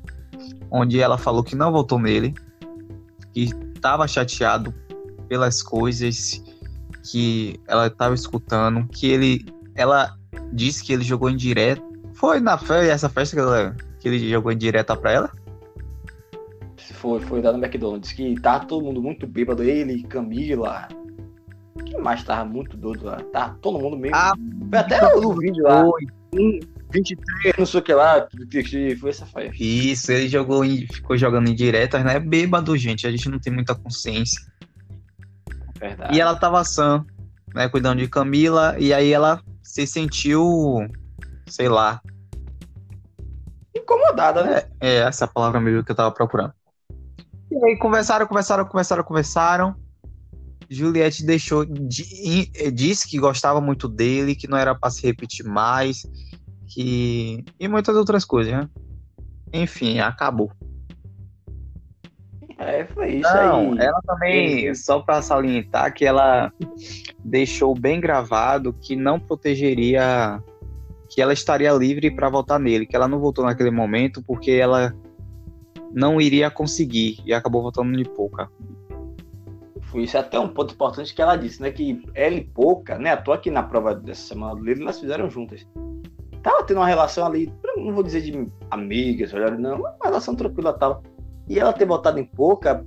onde 0.75 0.99
ela 0.99 1.17
falou 1.17 1.41
que 1.41 1.55
não 1.55 1.71
votou 1.71 1.97
nele, 1.97 2.35
que 3.31 3.45
estava 3.73 4.05
chateado 4.07 4.73
pelas 5.29 5.63
coisas 5.63 6.43
que 7.01 7.57
ela 7.65 7.87
estava 7.87 8.13
escutando, 8.13 8.85
que 8.89 9.07
ele, 9.07 9.45
ela 9.73 10.17
disse 10.51 10.83
que 10.83 10.91
ele 10.91 11.03
jogou 11.03 11.29
em 11.29 11.37
direto. 11.37 11.81
Foi 12.13 12.41
na 12.41 12.57
festa, 12.57 12.85
essa 12.85 13.09
festa 13.09 13.35
que, 13.37 13.41
ela, 13.41 13.75
que 13.99 14.07
ele 14.09 14.29
jogou 14.29 14.51
em 14.51 14.57
direta 14.57 14.97
para 14.97 15.11
ela? 15.11 15.31
Foi, 16.93 17.21
foi 17.21 17.41
lá 17.41 17.53
no 17.53 17.63
McDonald's, 17.63 18.11
que 18.11 18.35
tava 18.41 18.65
todo 18.65 18.83
mundo 18.83 19.01
muito 19.01 19.25
bêbado, 19.25 19.63
ele, 19.63 20.03
Camila. 20.03 20.89
Quem 21.85 22.01
mais 22.01 22.23
tava 22.23 22.43
muito 22.43 22.75
doido 22.75 23.05
lá? 23.05 23.17
Tava 23.31 23.57
todo 23.61 23.79
mundo 23.79 23.97
meio. 23.97 24.13
Ah, 24.13 24.33
foi 24.69 24.79
até 24.79 25.15
no 25.15 25.33
vídeo 25.35 25.63
lá. 25.63 25.85
Foi. 25.85 26.59
23, 26.95 27.57
não 27.57 27.65
sei 27.65 27.79
o 27.79 27.83
que 27.83 27.93
lá, 27.93 28.27
foi 28.99 29.09
essa 29.09 29.25
festa. 29.25 29.55
Isso, 29.59 30.11
ele 30.11 30.29
jogou 30.29 30.63
ficou 30.63 31.17
jogando 31.17 31.49
em 31.49 31.55
diretas, 31.55 32.03
né? 32.03 32.19
Bêbado, 32.19 32.77
gente, 32.77 33.05
a 33.05 33.11
gente 33.11 33.27
não 33.27 33.37
tem 33.37 33.51
muita 33.51 33.75
consciência. 33.75 34.41
Verdade. 35.77 36.15
E 36.15 36.21
ela 36.21 36.35
tava 36.35 36.63
sã, 36.63 37.05
né, 37.53 37.67
cuidando 37.67 37.99
de 37.99 38.07
Camila, 38.07 38.75
e 38.79 38.93
aí 38.93 39.11
ela 39.11 39.41
se 39.61 39.85
sentiu, 39.85 40.87
sei 41.47 41.67
lá. 41.67 42.01
Incomodada, 43.75 44.43
né? 44.43 44.63
É, 44.79 44.95
é 44.95 44.95
essa 44.99 45.27
palavra 45.27 45.59
mesmo 45.59 45.83
que 45.83 45.91
eu 45.91 45.95
tava 45.95 46.11
procurando. 46.11 46.53
E 47.51 47.65
aí 47.65 47.77
conversaram, 47.77 48.25
conversaram, 48.25 48.65
conversaram, 48.65 49.03
conversaram. 49.03 49.75
Juliette 50.69 51.25
deixou, 51.25 51.65
disse 51.65 53.07
que 53.07 53.19
gostava 53.19 53.61
muito 53.61 53.87
dele, 53.87 54.35
que 54.35 54.47
não 54.47 54.57
era 54.57 54.73
para 54.73 54.89
se 54.89 55.05
repetir 55.05 55.45
mais, 55.45 56.07
que 56.67 57.43
e 57.59 57.67
muitas 57.67 57.95
outras 57.95 58.25
coisas, 58.25 58.53
né? 58.53 58.69
Enfim, 59.53 59.99
acabou. 59.99 60.51
É, 62.57 62.85
foi 62.85 63.15
isso 63.15 63.33
Não, 63.33 63.73
aí. 63.73 63.79
ela 63.79 64.01
também, 64.05 64.73
só 64.75 65.01
para 65.01 65.21
salientar 65.21 65.93
que 65.93 66.05
ela 66.05 66.51
deixou 67.23 67.77
bem 67.77 67.99
gravado 67.99 68.73
que 68.73 68.95
não 68.95 69.19
protegeria 69.19 70.41
que 71.09 71.21
ela 71.21 71.33
estaria 71.33 71.71
livre 71.73 72.11
para 72.11 72.29
votar 72.29 72.59
nele, 72.59 72.85
que 72.85 72.95
ela 72.95 73.07
não 73.07 73.19
votou 73.19 73.45
naquele 73.45 73.71
momento 73.71 74.23
porque 74.23 74.51
ela 74.51 74.95
não 75.91 76.19
iria 76.19 76.49
conseguir 76.49 77.21
e 77.25 77.33
acabou 77.33 77.61
votando 77.61 77.95
de 77.95 78.03
pouca. 78.03 78.49
Foi 79.83 80.03
isso 80.03 80.17
até 80.17 80.39
um 80.39 80.49
ponto 80.49 80.73
importante 80.73 81.13
que 81.13 81.21
ela 81.21 81.35
disse, 81.35 81.61
né? 81.61 81.71
Que 81.71 82.01
ela 82.13 82.35
e 82.35 82.43
pouca, 82.43 82.97
né? 82.97 83.15
Tô 83.15 83.31
aqui 83.31 83.49
na 83.49 83.63
prova 83.63 83.93
dessa 83.95 84.27
semana 84.27 84.55
do 84.55 84.63
livro, 84.63 84.83
elas 84.83 84.99
fizeram 84.99 85.29
juntas 85.29 85.65
tava 86.45 86.63
tendo 86.63 86.77
uma 86.77 86.85
relação 86.85 87.25
ali, 87.25 87.51
não 87.75 87.91
vou 87.91 88.03
dizer 88.03 88.21
de 88.21 88.47
amigas, 88.69 89.31
não, 89.57 89.79
uma 89.79 89.97
relação 90.03 90.35
tranquila 90.35 90.73
tal. 90.73 91.01
E 91.49 91.57
ela 91.57 91.73
ter 91.73 91.85
botado 91.85 92.19
em 92.19 92.23
pouca, 92.23 92.85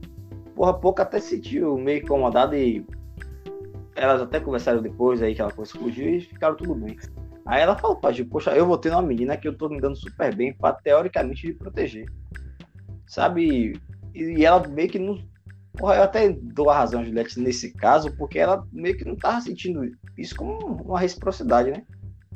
porra, 0.54 0.74
pouca 0.74 1.02
até 1.02 1.18
se 1.18 1.30
sentiu 1.30 1.76
meio 1.76 1.98
incomodada 1.98 2.56
e 2.56 2.86
elas 3.96 4.22
até 4.22 4.38
conversaram 4.38 4.80
depois 4.80 5.20
aí 5.20 5.34
que 5.34 5.40
ela 5.40 5.50
com 5.50 5.62
o 5.62 5.90
e 5.90 6.20
ficaram 6.20 6.54
tudo 6.54 6.72
bem. 6.76 6.96
Aí 7.46 7.60
ela 7.60 7.76
falou 7.76 7.96
pra 7.96 8.12
Gil, 8.12 8.28
poxa, 8.28 8.52
eu 8.52 8.64
vou 8.64 8.78
ter 8.78 8.92
uma 8.92 9.02
menina 9.02 9.36
que 9.36 9.48
eu 9.48 9.56
tô 9.56 9.68
me 9.68 9.80
dando 9.80 9.96
super 9.96 10.32
bem 10.32 10.54
pra 10.54 10.74
teoricamente 10.74 11.48
me 11.48 11.54
proteger. 11.54 12.06
Sabe? 13.08 13.80
E 14.14 14.44
ela 14.44 14.64
meio 14.68 14.88
que 14.88 15.00
não. 15.00 15.18
Porra, 15.76 15.96
eu 15.96 16.02
até 16.04 16.30
dou 16.30 16.70
a 16.70 16.78
razão, 16.78 17.04
Juliette, 17.04 17.40
nesse 17.40 17.72
caso, 17.74 18.16
porque 18.16 18.38
ela 18.38 18.64
meio 18.72 18.96
que 18.96 19.04
não 19.04 19.16
tava 19.16 19.40
sentindo 19.40 19.80
isso 20.16 20.36
como 20.36 20.58
uma 20.82 21.00
reciprocidade, 21.00 21.72
né? 21.72 21.82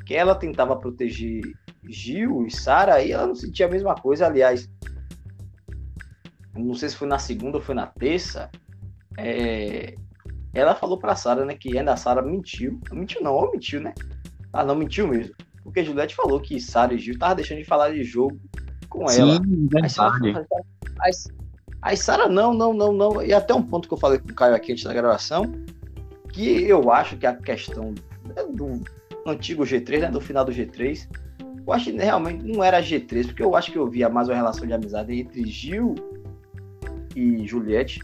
Que 0.05 0.13
ela 0.13 0.35
tentava 0.35 0.75
proteger 0.75 1.41
Gil 1.87 2.45
e 2.45 2.51
Sara, 2.51 2.95
aí 2.95 3.11
ela 3.11 3.27
não 3.27 3.35
sentia 3.35 3.65
a 3.65 3.69
mesma 3.69 3.95
coisa. 3.95 4.25
Aliás, 4.25 4.69
não 6.55 6.73
sei 6.73 6.89
se 6.89 6.95
foi 6.95 7.07
na 7.07 7.19
segunda 7.19 7.57
ou 7.57 7.63
foi 7.63 7.75
na 7.75 7.87
terça, 7.87 8.49
é, 9.17 9.95
ela 10.53 10.75
falou 10.75 10.97
pra 10.97 11.15
Sara, 11.15 11.45
né, 11.45 11.55
que 11.55 11.77
ainda 11.77 11.93
a 11.93 11.97
Sara 11.97 12.21
mentiu. 12.21 12.79
Mentiu 12.91 13.21
não, 13.21 13.33
ou 13.33 13.51
mentiu, 13.51 13.81
né? 13.81 13.93
Ah, 14.51 14.63
não 14.63 14.75
mentiu 14.75 15.07
mesmo. 15.07 15.33
Porque 15.63 15.83
Juliette 15.83 16.15
falou 16.15 16.39
que 16.39 16.59
Sara 16.59 16.93
e 16.93 16.99
Gil 16.99 17.13
estavam 17.13 17.35
deixando 17.35 17.59
de 17.59 17.65
falar 17.65 17.91
de 17.91 18.03
jogo 18.03 18.39
com 18.89 19.07
Sim, 19.07 19.21
ela. 19.21 19.41
Verdade. 19.41 19.93
Aí 21.81 21.97
Sara, 21.97 22.29
não, 22.29 22.53
não, 22.53 22.73
não, 22.73 22.93
não. 22.93 23.21
E 23.21 23.33
até 23.33 23.53
um 23.53 23.63
ponto 23.63 23.87
que 23.87 23.93
eu 23.93 23.97
falei 23.97 24.19
com 24.19 24.29
o 24.29 24.33
Caio 24.33 24.55
aqui 24.55 24.71
antes 24.71 24.83
da 24.83 24.93
gravação, 24.93 25.51
que 26.31 26.63
eu 26.63 26.91
acho 26.91 27.17
que 27.17 27.25
a 27.25 27.35
questão 27.35 27.93
do, 28.53 28.81
antigo 29.25 29.63
G3, 29.63 30.01
né, 30.01 30.11
do 30.11 30.21
final 30.21 30.45
do 30.45 30.51
G3. 30.51 31.07
Eu 31.65 31.73
acho 31.73 31.91
que 31.91 31.97
realmente 31.97 32.43
não 32.43 32.63
era 32.63 32.81
G3, 32.81 33.27
porque 33.27 33.43
eu 33.43 33.55
acho 33.55 33.71
que 33.71 33.77
eu 33.77 33.87
via 33.87 34.09
mais 34.09 34.27
uma 34.27 34.35
relação 34.35 34.67
de 34.67 34.73
amizade 34.73 35.13
entre 35.13 35.45
Gil 35.45 35.95
e 37.15 37.45
Juliette 37.47 37.99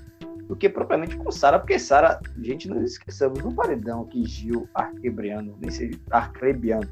do 0.49 0.55
que 0.55 0.67
propriamente 0.67 1.15
com 1.15 1.31
Sara, 1.31 1.59
porque 1.59 1.77
Sara, 1.77 2.19
gente, 2.41 2.67
não 2.67 2.81
esqueçamos 2.81 3.43
no 3.43 3.53
paredão 3.53 4.05
que 4.05 4.25
Gil, 4.25 4.67
Arquebriano, 4.73 5.55
nem 5.61 5.69
sei, 5.69 5.91
Arcrebiano 6.09 6.89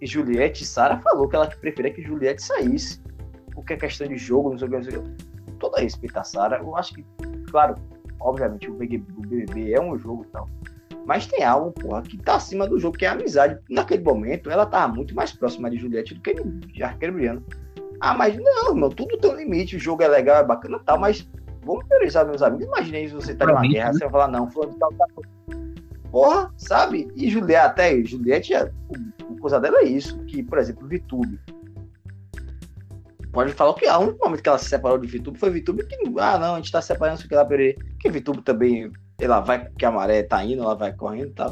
e 0.00 0.06
Juliette, 0.06 0.64
Sara 0.64 0.98
falou 0.98 1.28
que 1.28 1.36
ela 1.36 1.46
preferia 1.46 1.92
que 1.92 2.02
Juliette 2.02 2.42
saísse, 2.42 3.00
porque 3.52 3.74
é 3.74 3.76
questão 3.76 4.08
de 4.08 4.16
jogo, 4.16 4.50
não 4.50 4.58
sei 4.58 4.66
o 4.66 4.70
que, 4.70 4.76
não 4.76 4.82
sei 4.82 4.98
o 4.98 5.02
que. 5.02 5.24
Toda 5.60 5.80
respeito 5.80 6.16
a 6.18 6.24
Sara, 6.24 6.58
eu 6.58 6.76
acho 6.76 6.94
que, 6.94 7.04
claro, 7.48 7.76
obviamente 8.18 8.68
o 8.68 8.74
BBB 8.74 9.72
é 9.72 9.80
um 9.80 9.96
jogo 9.96 10.24
e 10.24 10.32
tal, 10.32 10.48
mas 11.10 11.26
tem 11.26 11.42
algo, 11.42 11.72
porra, 11.72 12.02
que 12.02 12.16
tá 12.16 12.36
acima 12.36 12.68
do 12.68 12.78
jogo, 12.78 12.96
que 12.96 13.04
é 13.04 13.08
a 13.08 13.14
amizade. 13.14 13.58
Naquele 13.68 14.04
momento, 14.04 14.48
ela 14.48 14.64
tava 14.64 14.94
muito 14.94 15.12
mais 15.12 15.32
próxima 15.32 15.68
de 15.68 15.76
Juliette 15.76 16.14
do 16.14 16.20
que 16.20 16.32
de 16.32 16.84
Arqueiro 16.84 17.14
Briano. 17.14 17.44
Ah, 18.00 18.14
mas 18.14 18.38
não, 18.38 18.76
meu, 18.76 18.90
tudo 18.90 19.18
tem 19.18 19.28
um 19.28 19.34
limite, 19.34 19.74
o 19.74 19.80
jogo 19.80 20.04
é 20.04 20.06
legal, 20.06 20.36
é 20.36 20.44
bacana 20.44 20.78
e 20.80 20.84
tal, 20.84 21.00
mas 21.00 21.28
vamos 21.64 21.84
priorizar 21.88 22.24
meus 22.24 22.42
amigos. 22.42 22.64
Imaginem 22.64 23.08
se 23.08 23.14
você 23.14 23.34
tá 23.34 23.44
numa 23.44 23.62
guerra, 23.62 23.88
né? 23.88 23.94
você 23.94 24.04
vai 24.04 24.10
falar, 24.10 24.28
não, 24.28 24.48
fulano 24.52 24.76
tal, 24.78 24.92
tal. 24.92 25.08
Porra, 26.12 26.54
sabe? 26.56 27.08
E 27.16 27.28
Juliette, 27.28 27.66
até 27.66 28.04
Juliette, 28.04 28.54
a, 28.54 28.62
a 28.62 29.40
coisa 29.40 29.58
dela 29.58 29.78
é 29.78 29.86
isso, 29.86 30.16
que, 30.26 30.44
por 30.44 30.58
exemplo, 30.58 30.86
Vitube. 30.86 31.40
Pode 33.32 33.52
falar 33.52 33.74
que 33.74 33.86
ah, 33.86 33.98
o 33.98 34.02
único 34.02 34.24
momento 34.24 34.44
que 34.44 34.48
ela 34.48 34.58
se 34.58 34.68
separou 34.68 34.98
de 34.98 35.08
Vitube 35.08 35.40
foi 35.40 35.50
Vitube 35.50 35.84
que, 35.84 35.96
ah, 36.20 36.38
não, 36.38 36.54
a 36.54 36.56
gente 36.58 36.70
tá 36.70 36.80
separando 36.80 37.18
isso 37.18 37.26
aqui 37.26 37.34
lá, 37.34 37.44
peraí. 37.44 37.76
Que 37.98 38.08
Vitube 38.08 38.42
também 38.42 38.92
ela 39.20 39.40
vai 39.40 39.68
que 39.70 39.84
a 39.84 39.90
maré 39.90 40.22
tá 40.22 40.44
indo, 40.44 40.62
ela 40.62 40.74
vai 40.74 40.92
correndo 40.92 41.30
e 41.30 41.34
tal. 41.34 41.50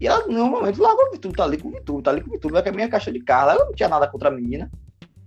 E 0.00 0.06
ela, 0.06 0.26
no 0.26 0.46
momento, 0.46 0.82
largou 0.82 1.06
o 1.06 1.10
Vitor, 1.12 1.32
tá 1.32 1.44
ali 1.44 1.56
com 1.56 1.68
o 1.68 1.72
Vitor, 1.72 2.02
tá 2.02 2.10
ali 2.10 2.20
com 2.20 2.28
o 2.28 2.32
Vitor, 2.32 2.52
vai 2.52 2.62
que 2.62 2.68
a 2.68 2.72
minha 2.72 2.88
caixa 2.88 3.12
de 3.12 3.20
carro. 3.20 3.50
Ela 3.50 3.64
não 3.64 3.72
tinha 3.72 3.88
nada 3.88 4.08
contra 4.08 4.28
a 4.28 4.32
menina. 4.32 4.70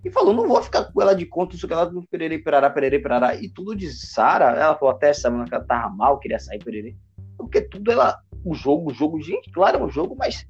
E 0.04 0.12
falou, 0.12 0.34
não 0.34 0.48
vou 0.48 0.62
ficar 0.62 0.86
com 0.86 1.02
ela 1.02 1.16
de 1.16 1.26
conta, 1.26 1.56
isso 1.56 1.68
que 1.68 1.74
ela 1.74 1.90
não 1.92 2.04
pererei, 2.04 2.38
perará, 2.38 2.70
pererei, 2.70 3.00
perará. 3.00 3.36
E 3.36 3.50
tudo 3.50 3.76
de 3.76 3.92
Sara, 3.92 4.52
ela 4.52 4.76
falou 4.76 4.94
até 4.94 5.10
essa 5.10 5.22
semana 5.22 5.46
que 5.46 5.54
ela 5.54 5.64
tava 5.64 5.90
mal, 5.94 6.20
queria 6.20 6.40
sair, 6.40 6.64
pererei. 6.64 6.96
Porque 7.38 7.62
tudo 7.62 7.92
ela, 7.92 8.20
o 8.46 8.54
jogo, 8.54 8.92
o 8.92 8.94
jogo, 8.94 9.22
gente, 9.22 9.52
claro, 9.52 9.80
é 9.80 9.84
um 9.84 9.90
jogo, 9.90 10.16
mas, 10.18 10.46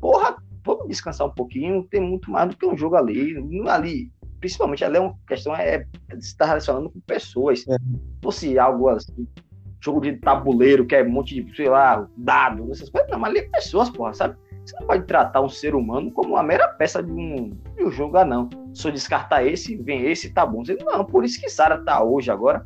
porra, 0.00 0.36
vamos 0.64 0.88
descansar 0.88 1.26
um 1.26 1.34
pouquinho, 1.34 1.86
tem 1.90 2.00
muito 2.00 2.30
mais 2.30 2.48
do 2.48 2.56
que 2.56 2.66
um 2.66 2.76
jogo 2.76 2.96
ali. 2.96 3.36
Ali, 3.68 4.10
principalmente, 4.40 4.84
ali 4.84 4.96
é 4.96 5.00
uma 5.00 5.16
questão, 5.26 5.54
é, 5.54 5.86
é 6.08 6.16
de 6.16 6.24
estar 6.24 6.46
relacionando 6.46 6.90
com 6.90 7.00
pessoas. 7.00 7.66
É. 7.68 7.76
Fosse 8.22 8.58
algo 8.58 8.88
assim, 8.88 9.26
jogo 9.82 10.00
de 10.00 10.16
tabuleiro, 10.16 10.86
que 10.86 10.94
é 10.94 11.02
um 11.02 11.10
monte 11.10 11.42
de, 11.42 11.56
sei 11.56 11.68
lá, 11.68 12.06
dados, 12.16 12.70
essas 12.70 12.88
coisas. 12.88 13.10
Não, 13.10 13.18
mas 13.18 13.30
ali 13.30 13.40
é 13.40 13.48
pessoas, 13.48 13.90
porra, 13.90 14.14
sabe? 14.14 14.36
Você 14.64 14.76
não 14.78 14.86
pode 14.86 15.04
tratar 15.06 15.40
um 15.40 15.48
ser 15.48 15.74
humano 15.74 16.10
como 16.12 16.34
uma 16.34 16.42
mera 16.42 16.68
peça 16.68 17.02
de 17.02 17.10
um, 17.10 17.50
de 17.76 17.84
um 17.84 17.90
jogo, 17.90 18.16
ah, 18.16 18.24
não. 18.24 18.48
Eu 18.84 18.92
descartar 18.92 19.44
esse, 19.44 19.76
vem 19.76 20.06
esse, 20.06 20.32
tá 20.32 20.46
bom. 20.46 20.64
Você, 20.64 20.76
não, 20.84 21.04
por 21.04 21.24
isso 21.24 21.40
que 21.40 21.48
Sara 21.48 21.78
tá 21.78 22.02
hoje 22.02 22.30
agora. 22.30 22.64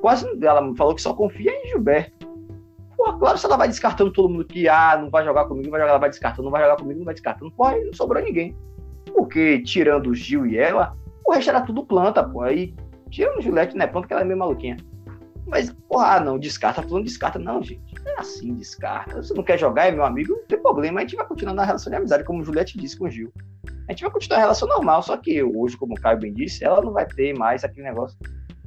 Quase 0.00 0.26
ela 0.44 0.74
falou 0.74 0.94
que 0.94 1.02
só 1.02 1.14
confia 1.14 1.52
em 1.52 1.68
Gilberto. 1.68 2.26
Porra, 2.96 3.18
claro, 3.18 3.38
se 3.38 3.46
ela 3.46 3.56
vai 3.56 3.68
descartando 3.68 4.12
todo 4.12 4.28
mundo 4.28 4.44
que, 4.44 4.68
ah, 4.68 4.98
não 5.00 5.08
vai 5.08 5.24
jogar 5.24 5.44
comigo, 5.44 5.70
vai 5.70 5.80
jogar, 5.80 5.92
ela 5.92 6.00
vai 6.00 6.10
descartando, 6.10 6.44
não 6.44 6.50
vai 6.50 6.62
jogar 6.62 6.76
comigo, 6.76 6.98
não 6.98 7.04
vai 7.04 7.14
descartando. 7.14 7.52
Porra, 7.52 7.76
não 7.78 7.92
sobrou 7.92 8.22
ninguém. 8.22 8.56
Porque, 9.14 9.62
tirando 9.62 10.08
o 10.08 10.14
Gil 10.14 10.46
e 10.46 10.58
ela, 10.58 10.96
o 11.24 11.32
resto 11.32 11.50
era 11.50 11.60
tudo 11.60 11.86
planta, 11.86 12.24
pô. 12.24 12.42
Aí, 12.42 12.74
tirando 13.10 13.38
o 13.38 13.42
Juliette, 13.42 13.76
né? 13.76 13.86
Planta 13.86 14.08
que 14.08 14.12
ela 14.12 14.22
é 14.22 14.24
meio 14.24 14.38
maluquinha. 14.38 14.76
Mas, 15.46 15.70
porra, 15.88 16.16
ah, 16.16 16.20
não, 16.20 16.38
descarta, 16.38 16.82
falando 16.82 17.04
descarta. 17.04 17.38
Não, 17.38 17.62
gente, 17.62 17.94
não 18.04 18.12
é 18.12 18.20
assim, 18.20 18.54
descarta. 18.54 19.22
Você 19.22 19.32
não 19.32 19.44
quer 19.44 19.58
jogar, 19.58 19.86
é 19.86 19.92
meu 19.92 20.04
amigo, 20.04 20.32
não 20.32 20.46
tem 20.46 20.60
problema, 20.60 21.00
a 21.00 21.02
gente 21.02 21.16
vai 21.16 21.26
continuar 21.26 21.54
na 21.54 21.64
relação 21.64 21.90
de 21.90 21.96
amizade, 21.96 22.24
como 22.24 22.44
Juliette 22.44 22.76
disse 22.76 22.98
com 22.98 23.04
o 23.06 23.10
Gil. 23.10 23.32
a 23.88 23.92
gente 23.92 24.02
vai 24.02 24.10
continuar 24.10 24.38
a 24.38 24.40
relação 24.40 24.68
normal, 24.68 25.02
só 25.02 25.16
que 25.16 25.42
hoje, 25.42 25.76
como 25.76 25.94
o 25.94 26.00
Caio 26.00 26.18
bem 26.18 26.34
disse, 26.34 26.64
ela 26.64 26.82
não 26.82 26.92
vai 26.92 27.06
ter 27.06 27.36
mais 27.38 27.62
aquele 27.62 27.86
negócio, 27.86 28.18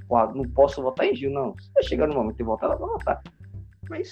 Pô, 0.09 0.25
não 0.33 0.43
posso 0.43 0.81
votar 0.81 1.05
em 1.05 1.15
Gil, 1.15 1.29
não. 1.29 1.53
Se 1.59 1.88
chegar 1.88 2.07
no 2.07 2.15
momento 2.15 2.38
de 2.38 2.43
votar, 2.43 2.71
ela 2.71 2.79
vai 2.79 2.89
votar. 2.89 3.21
Mas 3.88 4.12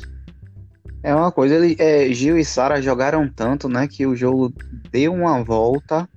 É 1.01 1.13
uma 1.13 1.31
coisa, 1.31 1.55
ele, 1.55 1.75
é, 1.79 2.13
Gil 2.13 2.37
e 2.37 2.45
Sara 2.45 2.79
jogaram 2.79 3.27
tanto, 3.27 3.67
né, 3.67 3.87
que 3.87 4.05
o 4.05 4.15
jogo 4.15 4.53
deu 4.91 5.11
uma 5.11 5.43
volta. 5.43 6.07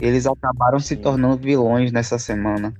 Eles 0.00 0.26
acabaram 0.26 0.80
se 0.80 0.96
Sim. 0.96 1.02
tornando 1.02 1.42
vilões 1.42 1.92
nessa 1.92 2.18
semana. 2.18 2.72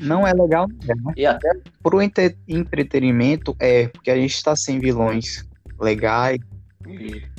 Não 0.00 0.26
é 0.26 0.32
legal, 0.32 0.66
né? 0.68 0.94
E 1.16 1.26
até 1.26 1.50
Pro 1.82 2.00
entre- 2.00 2.36
entretenimento 2.46 3.54
é, 3.58 3.88
porque 3.88 4.10
a 4.10 4.16
gente 4.16 4.42
tá 4.42 4.54
sem 4.54 4.78
vilões 4.78 5.44
legais, 5.80 6.38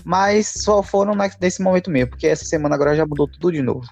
mas 0.03 0.47
só 0.47 0.83
foram 0.83 1.13
nesse 1.41 1.61
momento 1.61 1.89
mesmo, 1.89 2.11
porque 2.11 2.27
essa 2.27 2.45
semana 2.45 2.75
agora 2.75 2.95
já 2.95 3.05
mudou 3.05 3.27
tudo 3.27 3.51
de 3.51 3.61
novo. 3.61 3.87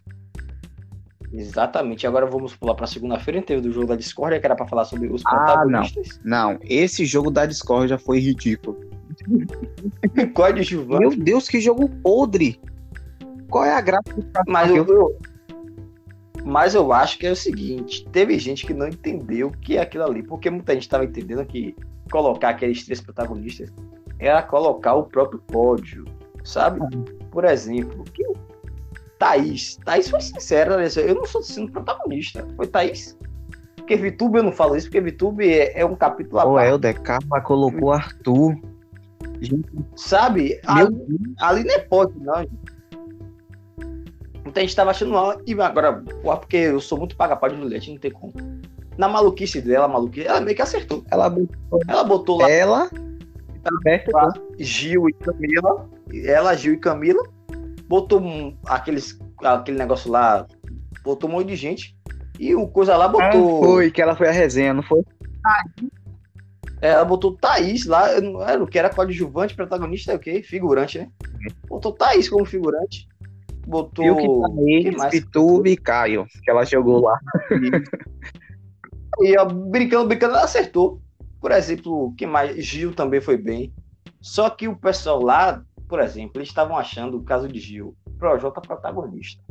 Exatamente. 1.31 2.07
Agora 2.07 2.25
vamos 2.25 2.55
pular 2.55 2.73
para 2.75 2.87
segunda-feira 2.87 3.39
inteira 3.39 3.61
do 3.61 3.71
jogo 3.71 3.87
da 3.87 3.95
Discord, 3.95 4.39
que 4.39 4.45
era 4.45 4.55
para 4.55 4.67
falar 4.67 4.85
sobre 4.85 5.07
os 5.11 5.21
Ah, 5.25 5.31
não. 5.31 5.45
protagonistas. 5.45 6.19
Não, 6.23 6.57
esse 6.63 7.05
jogo 7.05 7.29
da 7.29 7.45
Discord 7.45 7.89
já 7.89 7.97
foi 7.97 8.19
ridículo. 8.19 8.79
Coadjuvante. 10.33 10.99
Meu 11.01 11.15
Deus, 11.15 11.47
que 11.49 11.59
jogo 11.59 11.89
podre! 11.89 12.59
Qual 13.49 13.65
é 13.65 13.73
a 13.73 13.81
graça 13.81 14.13
de 14.15 14.21
ficar 14.21 14.43
Mas 14.47 14.69
eu, 14.69 14.85
eu- 14.85 15.19
mas 16.43 16.75
eu 16.75 16.91
acho 16.93 17.17
que 17.17 17.27
é 17.27 17.31
o 17.31 17.35
seguinte: 17.35 18.07
teve 18.11 18.37
gente 18.39 18.65
que 18.65 18.73
não 18.73 18.87
entendeu 18.87 19.47
o 19.47 19.51
que 19.51 19.77
é 19.77 19.81
aquilo 19.81 20.05
ali, 20.05 20.23
porque 20.23 20.49
muita 20.49 20.73
gente 20.73 20.83
estava 20.83 21.05
entendendo 21.05 21.45
que 21.45 21.75
colocar 22.11 22.49
aqueles 22.49 22.85
três 22.85 23.01
protagonistas 23.01 23.71
era 24.19 24.41
colocar 24.41 24.95
o 24.95 25.03
próprio 25.03 25.39
pódio, 25.39 26.05
sabe? 26.43 26.79
Por 27.31 27.45
exemplo, 27.45 28.03
que 28.05 28.25
o 28.25 28.33
Thaís. 29.19 29.77
Thaís 29.83 30.09
foi 30.09 30.21
sincera, 30.21 30.77
né? 30.77 30.87
eu 30.97 31.15
não 31.15 31.25
sou 31.25 31.43
sendo 31.43 31.71
protagonista, 31.71 32.47
foi 32.55 32.67
Thaís. 32.67 33.17
Porque 33.75 33.95
VTube 33.95 34.37
eu 34.37 34.43
não 34.43 34.51
falo 34.51 34.75
isso, 34.75 34.89
porque 34.89 35.11
VTube 35.11 35.49
é, 35.49 35.79
é 35.79 35.85
um 35.85 35.95
capítulo 35.95 36.39
à 36.39 36.45
O 36.45 36.59
Helder, 36.59 36.99
Carla 37.01 37.41
colocou 37.41 37.93
Arthur. 37.93 38.55
Gente, 39.39 39.69
sabe? 39.95 40.59
Ali, 40.65 40.95
ali 41.39 41.63
não 41.63 41.75
é 41.75 41.79
pódio, 41.79 42.19
não. 42.19 42.39
gente. 42.41 42.76
Muita 44.47 44.61
gente 44.61 44.75
tava 44.75 44.91
achando 44.91 45.11
mal, 45.11 45.41
e 45.45 45.53
agora, 45.59 46.01
porra, 46.21 46.37
porque 46.37 46.55
eu 46.55 46.79
sou 46.79 46.97
muito 46.97 47.17
paga-pau 47.17 47.49
de 47.49 47.57
Juliette, 47.57 47.91
não 47.91 47.97
tem 47.99 48.11
como. 48.11 48.31
Na 48.97 49.09
maluquice 49.09 49.59
dela, 49.61 49.89
maluquice, 49.89 50.25
ela 50.25 50.39
meio 50.39 50.55
que 50.55 50.61
acertou. 50.61 51.03
ela 51.11 51.29
botou 51.29 51.81
Ela 51.85 52.03
botou 52.05 52.37
lá 52.39 52.49
ela 52.49 52.89
lá 54.13 54.33
Gil 54.57 55.09
e 55.09 55.13
Camila, 55.13 55.89
ela, 56.23 56.55
Gil 56.55 56.75
e 56.75 56.77
Camila, 56.77 57.21
botou 57.89 58.21
um- 58.21 58.55
aqueles, 58.65 59.19
aquele 59.43 59.77
negócio 59.77 60.09
lá, 60.09 60.47
botou 61.03 61.29
um 61.29 61.33
monte 61.33 61.47
de 61.47 61.57
gente, 61.57 61.93
e 62.39 62.55
o 62.55 62.69
coisa 62.69 62.95
lá 62.95 63.09
botou. 63.09 63.65
Foi, 63.65 63.91
que 63.91 64.01
ela 64.01 64.15
foi 64.15 64.29
a 64.29 64.31
resenha, 64.31 64.73
não 64.73 64.81
foi? 64.81 65.03
É, 66.81 66.91
ela 66.91 67.03
botou 67.03 67.35
Thaís 67.35 67.85
lá, 67.85 68.13
eu 68.13 68.21
não 68.21 68.41
era 68.41 68.63
o 68.63 68.67
que 68.67 68.79
era 68.79 68.89
coadjuvante, 68.89 69.55
protagonista, 69.55 70.13
é 70.13 70.15
o 70.15 70.19
quê? 70.19 70.41
Figurante, 70.41 70.99
né? 70.99 71.09
Botou 71.67 71.91
Thaís 71.91 72.29
como 72.29 72.45
figurante. 72.45 73.05
Botou. 73.67 74.15
Que 74.15 74.91
tá 74.91 74.97
mais? 74.97 75.11
Pitube 75.11 75.71
e 75.71 75.77
Caio, 75.77 76.25
que 76.43 76.49
ela 76.49 76.65
jogou 76.65 77.01
lá. 77.01 77.19
E 79.19 79.35
ó, 79.35 79.45
brincando, 79.45 80.07
brincando, 80.07 80.35
ela 80.35 80.43
acertou. 80.43 81.01
Por 81.41 81.51
exemplo, 81.51 82.13
quem 82.15 82.27
mais? 82.27 82.63
Gil 82.63 82.93
também 82.93 83.19
foi 83.19 83.35
bem. 83.35 83.73
Só 84.21 84.47
que 84.47 84.67
o 84.67 84.75
pessoal 84.75 85.19
lá, 85.23 85.63
por 85.87 85.99
exemplo, 85.99 86.33
eles 86.37 86.49
estavam 86.49 86.77
achando 86.77 87.17
o 87.17 87.23
caso 87.23 87.47
de 87.47 87.59
Gil, 87.59 87.95
Projota 88.19 88.61
protagonista. 88.61 89.41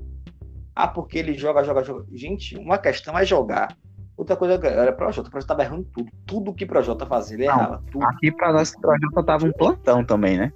Ah, 0.73 0.87
porque 0.87 1.19
ele 1.19 1.35
joga, 1.35 1.65
joga, 1.65 1.83
joga. 1.83 2.07
Gente, 2.13 2.57
uma 2.57 2.79
questão 2.79 3.19
é 3.19 3.25
jogar. 3.25 3.77
Outra 4.17 4.37
coisa 4.37 4.55
era 4.55 4.93
Projota. 4.93 5.29
O 5.29 5.33
Projota 5.33 5.49
tava 5.57 5.65
errando 5.65 5.85
tudo. 5.93 6.13
Tudo 6.27 6.55
que 6.55 6.65
Projota 6.65 7.05
fazia, 7.05 7.37
ele 7.37 7.47
Não. 7.47 7.55
errava. 7.55 7.83
Tudo. 7.91 8.05
Aqui 8.05 8.31
pra 8.31 8.53
nós, 8.53 8.73
o 8.73 8.81
Projota 8.81 9.23
tava 9.25 9.47
um 9.47 9.53
plantão 9.53 10.05
também, 10.05 10.39
né? 10.39 10.53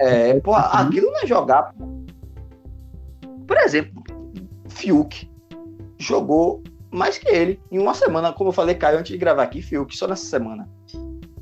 É, 0.00 0.38
pô, 0.40 0.54
aquilo 0.54 1.10
não 1.10 1.22
é 1.22 1.26
jogar. 1.26 1.74
pô. 1.74 1.95
Por 3.46 3.56
exemplo, 3.58 4.02
Fiuk 4.68 5.30
jogou 5.98 6.62
mais 6.90 7.18
que 7.18 7.28
ele 7.28 7.60
em 7.70 7.78
uma 7.78 7.94
semana, 7.94 8.32
como 8.32 8.50
eu 8.50 8.52
falei, 8.52 8.74
Caio, 8.74 8.98
antes 8.98 9.12
de 9.12 9.18
gravar 9.18 9.42
aqui, 9.42 9.62
Fiuk 9.62 9.96
só 9.96 10.06
nessa 10.06 10.26
semana, 10.26 10.68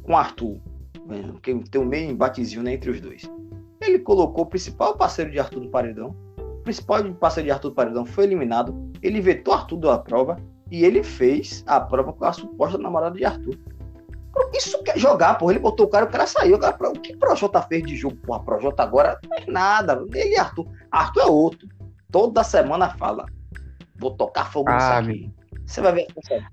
com 0.02 0.16
Arthur, 0.16 0.58
né, 1.06 1.22
porque 1.32 1.54
tem 1.70 1.80
um 1.80 1.86
meio 1.86 2.10
embatezinho 2.10 2.62
né, 2.62 2.74
entre 2.74 2.90
os 2.90 3.00
dois. 3.00 3.22
Ele 3.80 3.98
colocou 3.98 4.44
o 4.44 4.46
principal 4.46 4.96
parceiro 4.96 5.30
de 5.30 5.38
Arthur 5.38 5.60
no 5.60 5.70
paredão, 5.70 6.14
o 6.38 6.62
principal 6.62 7.02
parceiro 7.14 7.46
de 7.46 7.52
Arthur 7.52 7.68
no 7.68 7.74
paredão 7.74 8.06
foi 8.06 8.24
eliminado, 8.24 8.74
ele 9.02 9.20
vetou 9.20 9.54
Arthur 9.54 9.76
da 9.76 9.98
prova 9.98 10.36
e 10.70 10.84
ele 10.84 11.02
fez 11.02 11.62
a 11.66 11.80
prova 11.80 12.12
com 12.12 12.24
a 12.24 12.32
suposta 12.32 12.78
namorada 12.78 13.16
de 13.16 13.24
Arthur. 13.24 13.58
Isso 14.52 14.82
quer 14.82 14.98
jogar, 14.98 15.34
porra. 15.34 15.52
Ele 15.52 15.60
botou 15.60 15.86
o 15.86 15.88
cara, 15.88 16.06
o 16.06 16.08
cara 16.08 16.26
saiu. 16.26 16.56
O, 16.56 16.58
cara, 16.58 16.76
o 16.88 16.92
que 16.92 17.16
Projota 17.16 17.60
fez 17.62 17.82
de 17.84 17.96
jogo? 17.96 18.16
Porra, 18.16 18.40
Projota 18.40 18.82
agora 18.82 19.18
não 19.28 19.36
é 19.36 19.50
nada. 19.50 20.04
Ele 20.12 20.34
e 20.34 20.38
Arthur. 20.38 20.66
Arthur 20.90 21.20
é 21.20 21.26
outro. 21.26 21.68
Toda 22.14 22.44
semana 22.44 22.90
fala. 22.90 23.26
Vou 23.98 24.12
tocar 24.12 24.52
fogo 24.52 24.72
nisso 24.72 24.86
Ah, 24.86 24.98
aqui. 24.98 25.28
Você 25.66 25.80
vai 25.80 25.92
ver. 25.92 26.06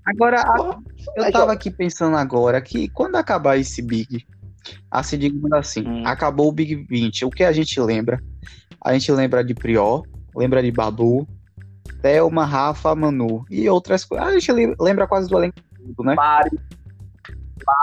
Agora, 0.04 0.42
Porra, 0.56 0.78
eu 1.14 1.24
é 1.24 1.30
tava 1.30 1.52
aqui 1.52 1.70
pensando 1.70 2.16
agora 2.16 2.60
que 2.60 2.88
quando 2.88 3.14
acabar 3.14 3.56
esse 3.56 3.80
Big, 3.80 4.26
assim, 4.90 5.16
digamos 5.16 5.52
assim, 5.52 5.86
Hum. 5.86 6.02
acabou 6.04 6.48
o 6.48 6.52
Big 6.52 6.74
20, 6.90 7.24
o 7.24 7.30
que 7.30 7.44
a 7.44 7.52
gente 7.52 7.80
lembra? 7.80 8.20
A 8.84 8.92
gente 8.92 9.12
lembra 9.12 9.44
de 9.44 9.54
Prior, 9.54 10.02
lembra 10.34 10.60
de 10.60 10.72
Babu, 10.72 11.28
Thelma, 12.00 12.44
Rafa, 12.44 12.92
Manu 12.96 13.44
e 13.48 13.68
outras 13.68 14.04
coisas. 14.04 14.26
A 14.26 14.32
gente 14.32 14.50
lem- 14.50 14.74
lembra 14.80 15.06
quase 15.06 15.28
do 15.28 15.38
elenco 15.38 15.60
todo, 15.94 16.04
né? 16.04 16.16
Mari, 16.16 16.58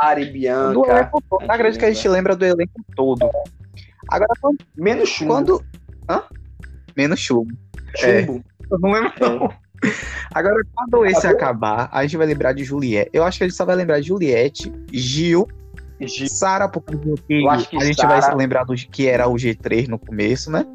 Mari, 0.04 0.26
Do 0.26 0.32
Bianca. 0.34 0.92
elenco 0.92 1.24
todo. 1.30 1.50
Acredito 1.50 1.80
que 1.80 1.86
a 1.86 1.94
gente 1.94 2.10
lembra 2.10 2.36
do 2.36 2.44
elenco 2.44 2.82
todo. 2.94 3.30
Agora, 4.10 4.34
quando. 4.42 4.58
Menos 4.76 5.08
chumbo. 5.08 5.34
quando... 5.34 5.63
Hã? 6.10 6.24
Menos 7.00 7.20
chumbo. 7.22 7.54
é. 8.04 8.26
Chumbo. 8.26 8.44
Eu 8.70 8.78
não 8.80 8.92
lembro, 8.92 9.12
não. 9.22 9.50
Agora, 10.34 10.62
quando 10.76 11.06
esse 11.06 11.26
Acabou? 11.26 11.38
acabar, 11.38 11.90
a 11.94 12.02
gente 12.04 12.18
vai 12.18 12.28
lembrar 12.28 12.52
de 12.54 12.66
Juliette. 12.66 13.10
Eu 13.14 13.24
acho 13.24 13.38
que 13.38 13.46
a 13.46 13.48
gente 13.48 13.56
só 13.56 13.64
vai 13.64 13.78
lembrar 13.78 14.02
de 14.02 14.08
Juliette, 14.10 14.70
Gil, 14.92 15.48
Gil. 16.02 16.28
Sara, 16.28 16.68
porque 16.68 16.98
que 17.26 17.42
Eu 17.42 17.50
acho 17.50 17.70
que 17.70 17.78
a 17.78 17.86
gente 17.86 18.06
vai 18.06 18.22
se 18.22 18.36
lembrar 18.36 18.66
do 18.66 18.76
que 18.76 19.08
era 19.08 19.28
o 19.30 19.36
G3 19.36 19.88
no 19.88 19.98
começo, 19.98 20.52
né? 20.52 20.66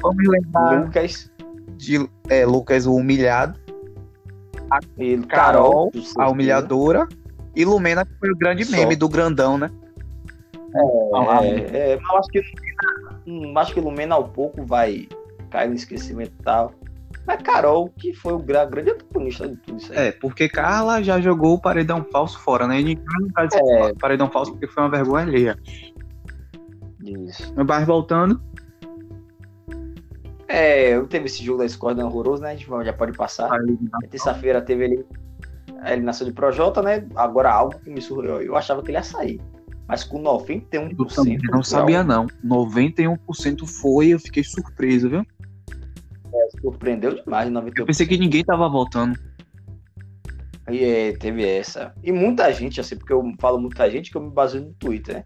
Vamos 0.00 0.24
lembrar 0.28 0.84
Lucas. 0.84 1.28
de 1.76 2.08
é, 2.28 2.46
Lucas, 2.46 2.86
o 2.86 2.94
humilhado, 2.94 3.58
E 4.96 5.18
Carol, 5.26 5.90
Carol. 5.90 5.92
a 6.18 6.30
humilhadora, 6.30 7.08
e 7.56 7.64
Lumena, 7.64 8.04
que 8.06 8.14
foi 8.20 8.30
o 8.30 8.36
grande 8.36 8.64
Só. 8.64 8.76
meme 8.76 8.94
do 8.94 9.08
grandão, 9.08 9.58
né? 9.58 9.68
Ah, 11.28 11.44
É, 11.44 11.92
é, 11.94 11.96
mas 12.00 12.08
eu 12.12 12.18
acho 12.18 12.28
que 12.28 12.40
hum, 13.26 13.52
acho 13.58 13.74
que 13.74 13.80
Lumena 13.80 14.14
ao 14.14 14.28
pouco 14.28 14.64
vai 14.64 15.08
cair 15.50 15.68
no 15.68 15.74
esquecimento 15.74 16.32
e 16.38 16.42
tal. 16.42 16.72
Mas 17.26 17.42
Carol, 17.42 17.90
que 17.98 18.14
foi 18.14 18.32
o 18.32 18.38
gra- 18.38 18.64
grande 18.64 18.90
antagonista 18.90 19.46
de 19.48 19.56
tudo 19.56 19.78
isso 19.78 19.92
aí. 19.92 19.98
É, 20.08 20.12
porque 20.12 20.48
Carla 20.48 21.02
já 21.02 21.20
jogou 21.20 21.54
o 21.54 21.60
paredão 21.60 22.04
falso 22.10 22.38
fora, 22.40 22.66
né? 22.66 22.80
E 22.80 22.84
ninguém 22.84 23.04
desse 23.48 23.58
É. 23.58 23.92
paredão 23.94 24.30
falso 24.30 24.52
porque 24.52 24.66
foi 24.66 24.82
uma 24.82 24.90
vergonha 24.90 25.24
alheia. 25.26 25.58
Isso. 27.04 27.52
Mas 27.66 27.86
voltando, 27.86 28.40
É, 30.48 31.00
teve 31.02 31.26
esse 31.26 31.44
jogo 31.44 31.58
da 31.60 31.64
Discord 31.66 32.00
horroroso, 32.02 32.42
né? 32.42 32.50
A 32.50 32.56
gente 32.56 32.66
já 32.84 32.92
pode 32.92 33.12
passar. 33.16 33.50
Terça-feira 34.10 34.60
teve 34.60 34.84
ele 34.84 35.06
a 35.80 35.92
eliminação 35.92 36.26
de 36.26 36.32
Projota, 36.32 36.82
né? 36.82 37.06
Agora 37.14 37.52
algo 37.52 37.78
que 37.78 37.88
me 37.88 38.02
surpreendeu. 38.02 38.42
Eu 38.42 38.56
achava 38.56 38.82
que 38.82 38.90
ele 38.90 38.98
ia 38.98 39.02
sair. 39.04 39.40
Mas 39.86 40.02
com 40.02 40.20
91%. 40.20 41.38
eu 41.44 41.50
não 41.52 41.62
sabia 41.62 42.02
não. 42.02 42.26
91% 42.44 43.64
foi, 43.64 44.08
eu 44.08 44.18
fiquei 44.18 44.42
surpreso, 44.42 45.08
viu? 45.08 45.24
Surpreendeu 46.60 47.14
demais, 47.14 47.50
91%. 47.50 47.78
Eu 47.78 47.86
pensei 47.86 48.06
que 48.06 48.18
ninguém 48.18 48.44
tava 48.44 48.68
voltando. 48.68 49.18
E 50.70 50.84
é, 50.84 51.12
teve 51.16 51.44
essa. 51.44 51.94
E 52.02 52.12
muita 52.12 52.52
gente, 52.52 52.80
assim, 52.80 52.96
porque 52.96 53.12
eu 53.12 53.22
falo 53.40 53.60
muita 53.60 53.90
gente 53.90 54.10
que 54.10 54.16
eu 54.16 54.22
me 54.22 54.30
baseio 54.30 54.64
no 54.64 54.72
Twitter, 54.74 55.16
né? 55.16 55.24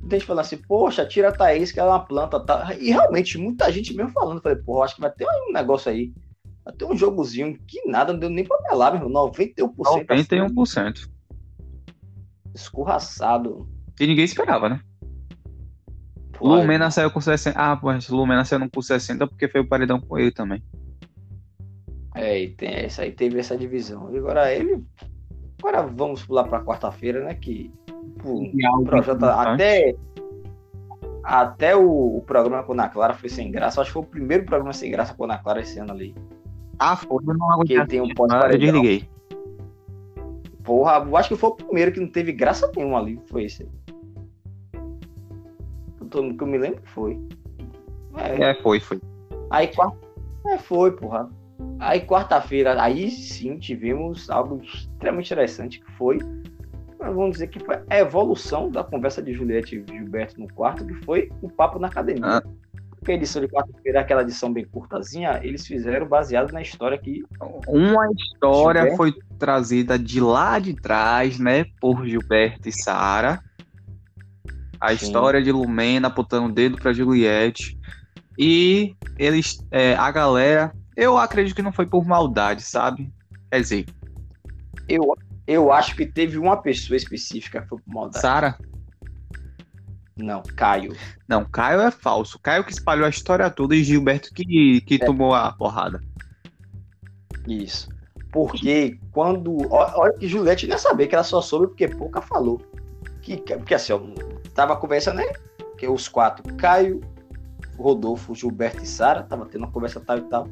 Muita 0.00 0.16
gente 0.16 0.26
falando 0.26 0.40
assim, 0.40 0.56
poxa, 0.56 1.06
tira 1.06 1.28
a 1.28 1.32
Thaís, 1.32 1.70
que 1.70 1.78
ela 1.78 1.90
é 1.90 1.92
uma 1.92 2.04
planta, 2.04 2.40
tá? 2.40 2.74
E 2.78 2.90
realmente, 2.90 3.38
muita 3.38 3.70
gente 3.70 3.94
mesmo 3.94 4.12
falando. 4.12 4.38
Eu 4.38 4.42
Falei, 4.42 4.58
porra, 4.58 4.84
acho 4.84 4.94
que 4.94 5.00
vai 5.00 5.10
ter 5.10 5.26
um 5.26 5.52
negócio 5.52 5.90
aí. 5.90 6.12
Vai 6.64 6.74
ter 6.74 6.84
um 6.84 6.96
jogozinho 6.96 7.58
que 7.66 7.86
nada, 7.86 8.12
não 8.12 8.20
deu 8.20 8.30
nem 8.30 8.44
pra 8.44 8.58
pelar, 8.58 8.92
meu 8.92 9.06
irmão. 9.06 9.30
91%. 9.30 9.74
91%. 10.06 11.10
Escorraçado. 12.54 13.68
E 14.00 14.06
ninguém 14.06 14.24
esperava, 14.24 14.68
né? 14.68 14.80
Pô, 16.40 16.54
Lumena 16.54 16.90
saiu 16.90 17.10
com 17.10 17.20
60. 17.20 17.60
Ah, 17.60 17.78
mas 17.82 18.08
Lumena 18.08 18.46
saiu 18.46 18.68
com 18.70 18.80
60 18.80 19.26
porque 19.26 19.46
foi 19.46 19.60
o 19.60 19.68
paredão 19.68 20.00
com 20.00 20.18
ele 20.18 20.30
também. 20.30 20.62
É, 22.14 22.40
e 22.40 22.48
tem 22.48 22.70
essa 22.70 23.02
aí, 23.02 23.12
teve 23.12 23.38
essa 23.38 23.56
divisão. 23.56 24.12
E 24.12 24.16
agora 24.16 24.52
ele. 24.52 24.82
Agora 25.58 25.82
vamos 25.82 26.24
pular 26.24 26.44
pra 26.44 26.64
quarta-feira, 26.64 27.22
né? 27.22 27.34
Que 27.34 27.70
pô, 28.22 28.42
o 28.42 28.84
Projota 28.84 29.34
até. 29.34 29.94
até 31.22 31.76
o, 31.76 32.16
o, 32.16 32.22
programa 32.22 32.62
com 32.62 32.72
a 32.72 32.74
Ana 32.74 32.88
Clara 32.88 33.12
foi 33.12 33.28
sem 33.28 33.50
graça. 33.50 33.82
Acho 33.82 33.90
que 33.90 33.92
foi 33.92 34.02
o 34.02 34.06
primeiro 34.06 34.46
programa 34.46 34.72
sem 34.72 34.90
graça 34.90 35.12
com 35.12 35.24
a 35.24 35.26
Ana 35.26 35.38
Clara 35.38 35.60
esse 35.60 35.78
ano 35.78 35.92
ali. 35.92 36.14
Ah, 36.78 36.96
foi, 36.96 37.22
eu 37.22 37.34
não 37.36 37.52
aguentei. 37.52 37.78
Que 37.80 37.86
tem 37.86 38.00
um 38.00 38.08
pós 38.14 38.32
Eu 38.32 38.58
desliguei. 38.58 39.06
Porra, 40.64 41.04
eu 41.06 41.16
acho 41.18 41.28
que 41.28 41.36
foi 41.36 41.50
o 41.50 41.54
primeiro 41.54 41.92
que 41.92 42.00
não 42.00 42.08
teve 42.08 42.32
graça 42.32 42.70
nenhuma 42.74 42.98
ali. 42.98 43.20
Foi 43.28 43.44
esse 43.44 43.62
aí. 43.62 43.68
Todo 46.10 46.34
que 46.36 46.42
eu 46.42 46.46
me 46.46 46.58
lembro 46.58 46.82
foi. 46.86 47.18
É, 48.16 48.50
é 48.50 48.54
foi, 48.62 48.80
foi. 48.80 49.00
Aí 49.50 49.68
quarta. 49.68 49.96
É, 50.46 50.58
foi, 50.58 50.92
porra. 50.92 51.28
Aí 51.78 52.00
quarta-feira, 52.00 52.82
aí 52.82 53.10
sim 53.10 53.58
tivemos 53.58 54.30
algo 54.30 54.60
extremamente 54.62 55.32
interessante 55.32 55.80
que 55.80 55.90
foi 55.92 56.18
vamos 57.08 57.32
dizer 57.32 57.46
que 57.48 57.58
foi 57.60 57.78
a 57.88 57.98
evolução 57.98 58.70
da 58.70 58.84
conversa 58.84 59.22
de 59.22 59.32
Juliette 59.32 59.76
e 59.76 59.92
Gilberto 59.92 60.38
no 60.38 60.52
quarto, 60.52 60.84
que 60.84 60.94
foi 61.04 61.30
o 61.40 61.48
papo 61.48 61.78
na 61.78 61.88
academia. 61.88 62.24
Ah. 62.24 62.42
Porque 62.90 63.12
a 63.12 63.14
edição 63.14 63.40
de 63.40 63.48
quarta-feira, 63.48 64.00
aquela 64.00 64.20
edição 64.20 64.52
bem 64.52 64.66
curtazinha, 64.66 65.40
eles 65.42 65.66
fizeram 65.66 66.06
baseado 66.06 66.52
na 66.52 66.60
história 66.60 66.98
que. 66.98 67.24
Uma 67.66 68.06
história 68.12 68.82
Gilberto... 68.82 68.96
foi 68.98 69.14
trazida 69.38 69.98
de 69.98 70.20
lá 70.20 70.58
de 70.58 70.74
trás, 70.74 71.38
né, 71.38 71.64
por 71.80 72.04
Gilberto 72.04 72.68
e 72.68 72.72
Sara. 72.72 73.42
A 74.80 74.88
Sim. 74.88 75.06
história 75.06 75.42
de 75.42 75.52
Lumena 75.52 76.08
apontando 76.08 76.48
o 76.48 76.52
dedo 76.52 76.76
para 76.78 76.92
Juliette. 76.92 77.78
E 78.38 78.96
eles, 79.18 79.58
é, 79.70 79.94
a 79.94 80.10
galera, 80.10 80.72
eu 80.96 81.18
acredito 81.18 81.54
que 81.54 81.62
não 81.62 81.72
foi 81.72 81.86
por 81.86 82.06
maldade, 82.06 82.62
sabe? 82.62 83.12
Quer 83.50 83.60
dizer, 83.60 83.86
eu 84.88 85.14
eu 85.46 85.72
acho 85.72 85.96
que 85.96 86.06
teve 86.06 86.38
uma 86.38 86.56
pessoa 86.56 86.96
específica 86.96 87.60
que 87.60 87.68
foi 87.68 87.78
por 87.78 87.92
maldade. 87.92 88.20
Sara? 88.20 88.56
Não, 90.16 90.42
Caio. 90.42 90.96
Não, 91.26 91.44
Caio 91.44 91.80
é 91.80 91.90
falso. 91.90 92.38
Caio 92.38 92.62
que 92.62 92.72
espalhou 92.72 93.04
a 93.04 93.10
história 93.10 93.50
toda 93.50 93.74
e 93.74 93.82
Gilberto 93.82 94.32
que, 94.32 94.80
que 94.82 94.94
é. 94.94 94.98
tomou 94.98 95.34
a 95.34 95.50
porrada. 95.52 96.00
Isso. 97.48 97.88
Porque 98.30 98.98
quando. 99.10 99.56
Olha 99.72 100.12
que 100.12 100.28
Juliette 100.28 100.68
nem 100.68 100.78
sabia 100.78 101.08
que 101.08 101.14
ela 101.16 101.24
só 101.24 101.40
soube 101.40 101.68
porque 101.68 101.88
pouca 101.88 102.20
falou. 102.20 102.62
Que, 103.20 103.38
porque 103.38 103.74
assim, 103.74 103.92
ó, 103.92 104.00
tava 104.54 104.76
conversando, 104.76 105.16
né? 105.16 105.26
Que 105.76 105.88
os 105.88 106.08
quatro, 106.08 106.42
Caio, 106.56 107.00
Rodolfo, 107.78 108.34
Gilberto 108.34 108.82
e 108.82 108.86
Sara, 108.86 109.22
tava 109.22 109.46
tendo 109.46 109.64
uma 109.64 109.72
conversa 109.72 110.00
tal 110.00 110.18
e 110.18 110.22
tal. 110.22 110.48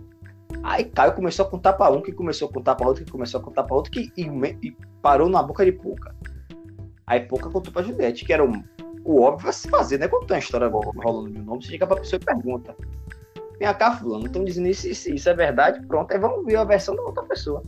Aí 0.63 0.85
Caio 0.85 1.15
começou 1.15 1.47
a 1.47 1.51
contar 1.51 1.75
para 1.75 1.93
um, 1.95 2.01
que 2.01 2.13
começou 2.13 2.49
a 2.49 2.53
contar 2.53 2.75
para 2.75 2.89
outro, 2.89 3.05
que 3.05 3.11
começou 3.11 3.41
a 3.41 3.43
contar 3.43 3.65
para 3.65 3.77
outro, 3.77 3.93
que 3.93 4.11
e, 4.17 4.23
e, 4.63 4.77
parou 5.03 5.29
na 5.29 5.43
boca 5.43 5.65
de 5.65 5.73
Pouca. 5.73 6.15
Aí 7.07 7.21
Pouca 7.21 7.51
contou 7.51 7.73
para 7.73 7.83
Juliette, 7.83 8.25
que 8.25 8.33
era 8.33 8.45
o, 8.45 8.53
o 9.05 9.23
óbvio 9.23 9.49
a 9.49 9.53
se 9.53 9.69
fazer, 9.69 9.99
né? 9.99 10.09
Quando 10.09 10.27
tem 10.27 10.37
uma 10.37 10.41
história 10.41 10.69
rolando 10.69 11.31
de 11.31 11.41
nome, 11.41 11.63
você 11.63 11.71
chega 11.71 11.87
pra 11.87 11.97
pessoa 11.97 12.19
e 12.21 12.25
pergunta. 12.25 12.75
Vem 13.59 13.75
cá, 13.75 13.97
fulano, 13.97 14.27
estão 14.27 14.45
dizendo 14.45 14.69
isso, 14.69 14.89
isso, 14.89 15.11
isso 15.11 15.29
é 15.29 15.35
verdade, 15.35 15.85
pronto, 15.87 16.13
aí 16.13 16.19
vamos 16.19 16.47
ver 16.47 16.57
a 16.57 16.65
versão 16.65 16.95
da 16.95 17.03
outra 17.03 17.25
pessoa. 17.25 17.63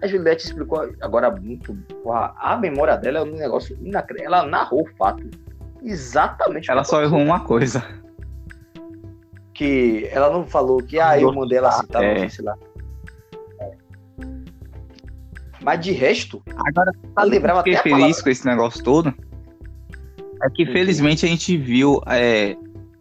A 0.00 0.06
Juliette 0.06 0.46
explicou 0.46 0.88
agora 1.00 1.30
muito, 1.30 1.74
porra, 2.02 2.34
a 2.38 2.56
memória 2.56 2.96
dela 2.96 3.18
é 3.18 3.22
um 3.22 3.34
negócio 3.34 3.76
inacreditável. 3.80 4.40
Ela 4.40 4.46
narrou 4.46 4.82
o 4.82 4.96
fato 4.96 5.28
exatamente. 5.86 6.70
Ela 6.70 6.84
só 6.84 7.02
errou 7.02 7.20
uma 7.20 7.40
coisa 7.40 7.82
que 9.56 10.06
ela 10.12 10.30
não 10.30 10.46
falou 10.46 10.78
que 10.78 11.00
ah, 11.00 11.18
eu 11.18 11.32
mandei 11.32 11.56
ela 11.58 11.72
citar, 11.72 12.02
é. 12.02 12.20
não 12.20 12.28
sei 12.28 12.44
lá. 12.44 12.54
Mas 15.62 15.80
de 15.80 15.92
resto, 15.92 16.42
agora 16.66 16.92
ela 17.16 17.26
lembrava 17.26 17.58
fiquei 17.60 17.74
até 17.74 17.88
feliz 17.88 18.20
com 18.20 18.28
esse 18.28 18.46
negócio 18.46 18.84
todo. 18.84 19.12
É 20.42 20.50
que 20.50 20.66
felizmente 20.66 21.24
a 21.24 21.28
gente 21.28 21.56
viu 21.56 22.02
é, 22.06 22.54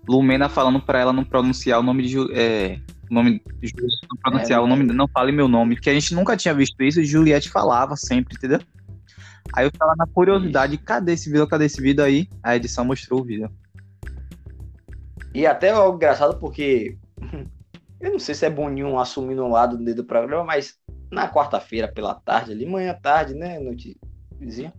Lumena 0.08 0.48
falando 0.48 0.82
para 0.82 1.00
ela 1.00 1.12
não 1.12 1.26
pronunciar 1.26 1.80
o 1.80 1.84
nome 1.84 2.04
de 2.04 2.18
é, 2.34 2.80
nome 3.12 3.42
de 3.62 3.74
não 4.10 4.18
pronunciar 4.24 4.60
é, 4.60 4.64
o 4.64 4.68
nome, 4.68 4.84
não 4.86 5.08
fale 5.08 5.32
meu 5.32 5.48
nome, 5.48 5.76
porque 5.76 5.90
a 5.90 5.94
gente 5.94 6.16
nunca 6.16 6.38
tinha 6.38 6.54
visto 6.54 6.82
isso 6.82 7.02
e 7.02 7.06
Juliette 7.06 7.50
falava 7.50 7.96
sempre, 7.98 8.36
entendeu? 8.36 8.60
Aí 9.54 9.66
eu 9.66 9.72
tava 9.72 9.96
na 9.96 10.06
curiosidade, 10.08 10.76
isso. 10.76 10.84
cadê 10.84 11.14
esse 11.14 11.30
vídeo? 11.30 11.48
Cadê 11.48 11.66
esse 11.66 11.82
vídeo 11.82 12.04
aí? 12.04 12.28
A 12.44 12.56
edição 12.56 12.86
mostrou 12.86 13.22
o 13.22 13.24
vídeo. 13.24 13.50
E 15.34 15.46
até 15.46 15.68
é 15.68 15.72
algo 15.72 15.96
engraçado 15.96 16.40
porque 16.40 16.98
eu 18.00 18.12
não 18.12 18.20
sei 18.20 18.36
se 18.36 18.46
é 18.46 18.50
Boninho 18.50 18.98
assumindo 18.98 19.44
um 19.44 19.52
lado 19.52 19.78
do 19.78 20.04
programa, 20.04 20.44
mas 20.44 20.78
na 21.12 21.32
quarta-feira 21.32 21.88
pela 21.88 22.16
tarde, 22.16 22.52
ali, 22.52 22.66
manhã 22.66 22.98
tarde, 23.02 23.34
né, 23.34 23.60
noite 23.60 23.98
vizinha, 24.38 24.74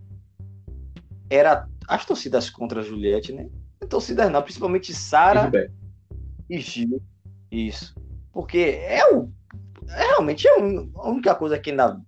era 1.29 1.67
as 1.87 2.05
torcidas 2.05 2.49
contra 2.49 2.81
a 2.81 2.83
Juliette, 2.83 3.33
né? 3.33 3.49
Torcidas 3.89 4.31
não, 4.31 4.41
principalmente 4.41 4.93
Sara 4.93 5.51
e 6.49 6.59
Gil. 6.59 7.01
Isso. 7.51 7.95
Porque 8.31 8.79
é 8.81 9.01
o. 9.13 9.31
É, 9.89 10.03
realmente 10.07 10.47
é 10.47 10.57
um, 10.57 10.91
a 10.95 11.09
única 11.09 11.33
coisa 11.33 11.57
que 11.57 11.71
ainda 11.71 11.99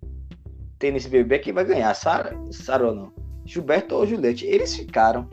tem 0.79 0.91
nesse 0.91 1.09
bebê 1.09 1.37
que 1.37 1.53
vai 1.53 1.65
ganhar. 1.65 1.93
Sara, 1.93 2.35
Sara 2.51 2.87
ou 2.87 2.95
não. 2.95 3.13
Gilberto 3.45 3.95
ou 3.95 4.07
Juliette. 4.07 4.45
Eles 4.45 4.75
ficaram 4.75 5.27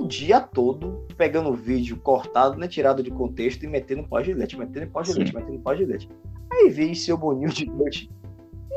o 0.00 0.06
dia 0.06 0.40
todo 0.40 1.06
pegando 1.16 1.52
vídeo 1.54 1.96
cortado, 1.98 2.58
né, 2.58 2.66
tirado 2.66 3.02
de 3.02 3.10
contexto 3.10 3.62
e 3.64 3.68
metendo 3.68 4.02
pós-gilete, 4.04 4.58
metendo 4.58 4.90
pós-gilete, 4.90 5.34
metendo 5.34 5.58
pós-gilete. 5.60 6.08
Aí 6.50 6.70
vem 6.70 6.94
seu 6.94 7.16
Boninho 7.16 7.50
de 7.50 7.66
noite 7.66 8.10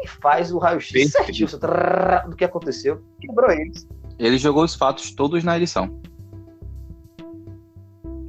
e 0.04 0.08
faz 0.08 0.52
o 0.52 0.58
raio-x 0.58 1.12
certinho 1.12 1.48
do 2.30 2.36
que 2.36 2.44
aconteceu, 2.44 3.02
quebrou 3.20 3.50
eles. 3.52 3.88
Ele 4.20 4.38
jogou 4.38 4.64
os 4.64 4.76
fatos 4.76 5.12
todos 5.12 5.44
na 5.44 5.58
edição. 5.58 6.00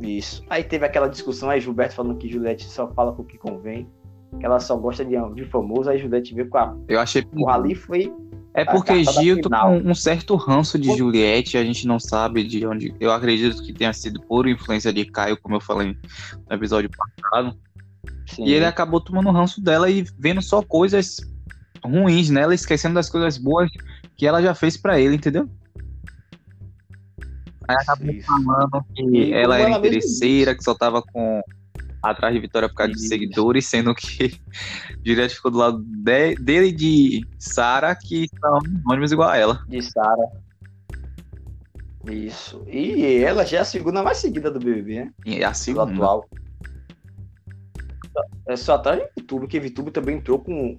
Isso. 0.00 0.44
Aí 0.48 0.62
teve 0.62 0.86
aquela 0.86 1.08
discussão 1.08 1.50
aí, 1.50 1.60
Gilberto 1.60 1.94
falando 1.94 2.16
que 2.16 2.28
Juliette 2.28 2.64
só 2.68 2.88
fala 2.92 3.12
com 3.12 3.22
o 3.22 3.24
que 3.24 3.36
convém, 3.36 3.88
que 4.38 4.46
ela 4.46 4.60
só 4.60 4.76
gosta 4.76 5.04
de, 5.04 5.16
de 5.34 5.44
famoso, 5.46 5.90
aí 5.90 5.98
Juliette 5.98 6.34
veio 6.34 6.48
com 6.48 6.58
a. 6.58 6.76
Eu 6.88 7.00
achei. 7.00 7.24
O 7.34 7.48
ali 7.48 7.74
foi 7.74 8.12
é 8.56 8.64
porque 8.64 9.04
Gil 9.04 9.38
com 9.42 9.90
um 9.90 9.94
certo 9.94 10.34
ranço 10.34 10.78
de 10.78 10.96
Juliette, 10.96 11.58
a 11.58 11.64
gente 11.64 11.86
não 11.86 12.00
sabe 12.00 12.42
de 12.42 12.66
onde. 12.66 12.94
Eu 12.98 13.12
acredito 13.12 13.62
que 13.62 13.70
tenha 13.70 13.92
sido 13.92 14.18
por 14.22 14.48
influência 14.48 14.90
de 14.94 15.04
Caio, 15.04 15.36
como 15.36 15.56
eu 15.56 15.60
falei 15.60 15.94
no 16.48 16.56
episódio 16.56 16.88
passado. 16.88 17.54
Sim. 18.26 18.46
E 18.46 18.54
ele 18.54 18.64
acabou 18.64 18.98
tomando 18.98 19.30
ranço 19.30 19.60
dela 19.60 19.90
e 19.90 20.06
vendo 20.18 20.40
só 20.40 20.62
coisas 20.62 21.18
ruins 21.84 22.30
nela, 22.30 22.54
esquecendo 22.54 22.94
das 22.94 23.10
coisas 23.10 23.36
boas 23.36 23.70
que 24.16 24.26
ela 24.26 24.40
já 24.40 24.54
fez 24.54 24.78
para 24.78 24.98
ele, 24.98 25.16
entendeu? 25.16 25.46
Aí 27.68 27.76
acabou 27.78 28.14
falando 28.22 28.84
que 28.94 29.02
e 29.02 29.32
ela 29.34 29.58
era 29.58 29.76
interesseira, 29.76 30.54
que 30.54 30.64
só 30.64 30.74
tava 30.74 31.02
com 31.02 31.42
atrás 32.10 32.34
de 32.34 32.40
Vitória 32.40 32.68
por 32.68 32.74
causa 32.74 32.92
de 32.92 33.06
seguidores, 33.06 33.66
sendo 33.66 33.94
que 33.94 34.40
Juliette 35.04 35.34
ficou 35.34 35.50
do 35.50 35.58
lado 35.58 35.82
de, 35.82 36.34
dele 36.36 36.72
de 36.72 37.26
Sara, 37.38 37.94
que 37.94 38.28
são 38.40 38.58
anônimos 38.84 39.12
igual 39.12 39.30
a 39.30 39.36
ela. 39.36 39.64
De 39.68 39.82
Sara. 39.82 40.28
Isso. 42.10 42.64
E 42.68 43.22
ela 43.22 43.44
já 43.44 43.58
é 43.58 43.60
a 43.60 43.64
segunda 43.64 44.02
mais 44.02 44.18
seguida 44.18 44.50
do 44.50 44.60
BBB, 44.60 45.04
né? 45.04 45.12
E 45.24 45.42
é 45.42 45.44
a 45.44 45.54
segunda. 45.54 45.86
Do 45.86 45.92
atual. 45.92 46.28
É 48.46 48.56
só 48.56 48.74
atrás 48.74 49.00
de 49.00 49.22
VTube, 49.22 49.46
que 49.46 49.60
VTube 49.60 49.90
também 49.90 50.16
entrou 50.16 50.38
com 50.38 50.78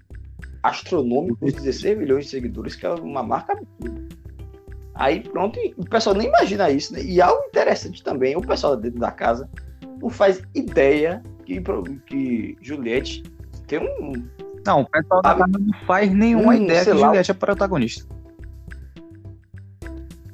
astronômicos 0.63 1.53
16 1.53 1.97
milhões 1.97 2.25
de 2.25 2.31
seguidores, 2.31 2.75
que 2.75 2.85
é 2.85 2.89
uma 2.89 3.21
marca 3.21 3.53
absurda. 3.53 4.07
Aí 4.95 5.19
pronto, 5.19 5.59
o 5.77 5.85
pessoal 5.85 6.15
nem 6.15 6.27
imagina 6.27 6.69
isso, 6.71 6.93
né? 6.93 7.03
E 7.03 7.21
algo 7.21 7.43
interessante 7.47 8.03
também, 8.03 8.35
o 8.35 8.41
pessoal 8.41 8.75
dentro 8.75 8.99
da 8.99 9.11
casa 9.11 9.47
não 10.01 10.09
faz 10.09 10.41
ideia 10.53 11.23
que, 11.45 11.61
que 12.05 12.57
Juliette 12.61 13.23
tem 13.67 13.79
um. 13.79 14.13
Não, 14.65 14.81
o 14.81 14.89
pessoal 14.89 15.21
da 15.21 15.47
não 15.47 15.85
faz 15.85 16.11
nenhuma 16.11 16.53
um, 16.53 16.53
ideia 16.53 16.83
que 16.83 16.91
lá, 16.91 17.07
Juliette 17.07 17.31
é 17.31 17.33
protagonista. 17.33 18.17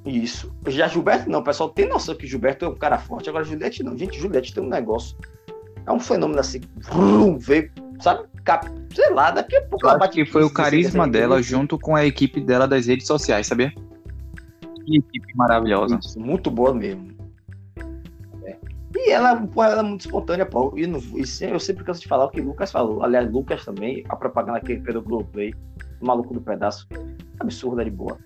Isso. 0.05 0.53
Já 0.67 0.87
Gilberto 0.87 1.29
não, 1.29 1.39
o 1.39 1.43
pessoal 1.43 1.69
tem 1.69 1.87
noção 1.87 2.15
que 2.15 2.27
Gilberto 2.27 2.65
é 2.65 2.67
um 2.67 2.75
cara 2.75 2.97
forte, 2.97 3.29
agora 3.29 3.43
Juliette 3.43 3.83
não. 3.83 3.97
Gente, 3.97 4.19
Juliette 4.19 4.53
tem 4.53 4.63
um 4.63 4.69
negócio. 4.69 5.17
É 5.85 5.91
um 5.91 5.99
fenômeno 5.99 6.39
assim, 6.39 6.61
vrum, 6.77 7.37
veio, 7.37 7.69
sabe? 7.99 8.27
Sei 8.93 9.09
lá, 9.11 9.31
daqui 9.31 9.55
a 9.55 9.61
pouco 9.63 9.87
ela 9.87 9.97
bate. 9.97 10.15
que 10.15 10.25
foi 10.29 10.43
o 10.43 10.49
carisma 10.49 11.07
dela 11.07 11.41
junto 11.41 11.77
com 11.79 11.95
a 11.95 12.05
equipe 12.05 12.41
dela 12.41 12.67
das 12.67 12.87
redes 12.87 13.07
sociais, 13.07 13.47
sabia? 13.47 13.71
Que 14.85 14.97
equipe 14.97 15.35
maravilhosa. 15.35 15.97
Isso, 16.01 16.19
muito 16.19 16.51
boa 16.51 16.73
mesmo. 16.73 17.13
E 19.05 19.11
ela, 19.11 19.35
pô, 19.35 19.63
ela 19.63 19.81
é 19.81 19.83
muito 19.83 20.01
espontânea, 20.01 20.45
pô. 20.45 20.73
E, 20.77 20.87
no, 20.87 20.99
e 20.99 21.23
eu 21.41 21.59
sempre 21.59 21.83
canso 21.83 22.01
de 22.01 22.07
falar 22.07 22.25
o 22.25 22.29
que 22.29 22.39
Lucas 22.39 22.71
falou. 22.71 23.03
Aliás, 23.03 23.29
Lucas 23.29 23.65
também, 23.65 24.03
a 24.07 24.15
propaganda 24.15 24.61
que 24.61 24.71
ele 24.71 24.81
fez 24.81 24.93
do 24.93 25.01
Globoplay, 25.01 25.53
o 25.99 26.05
maluco 26.05 26.33
do 26.33 26.39
pedaço, 26.39 26.87
absurda 27.39 27.83
de 27.83 27.91
boa. 27.91 28.17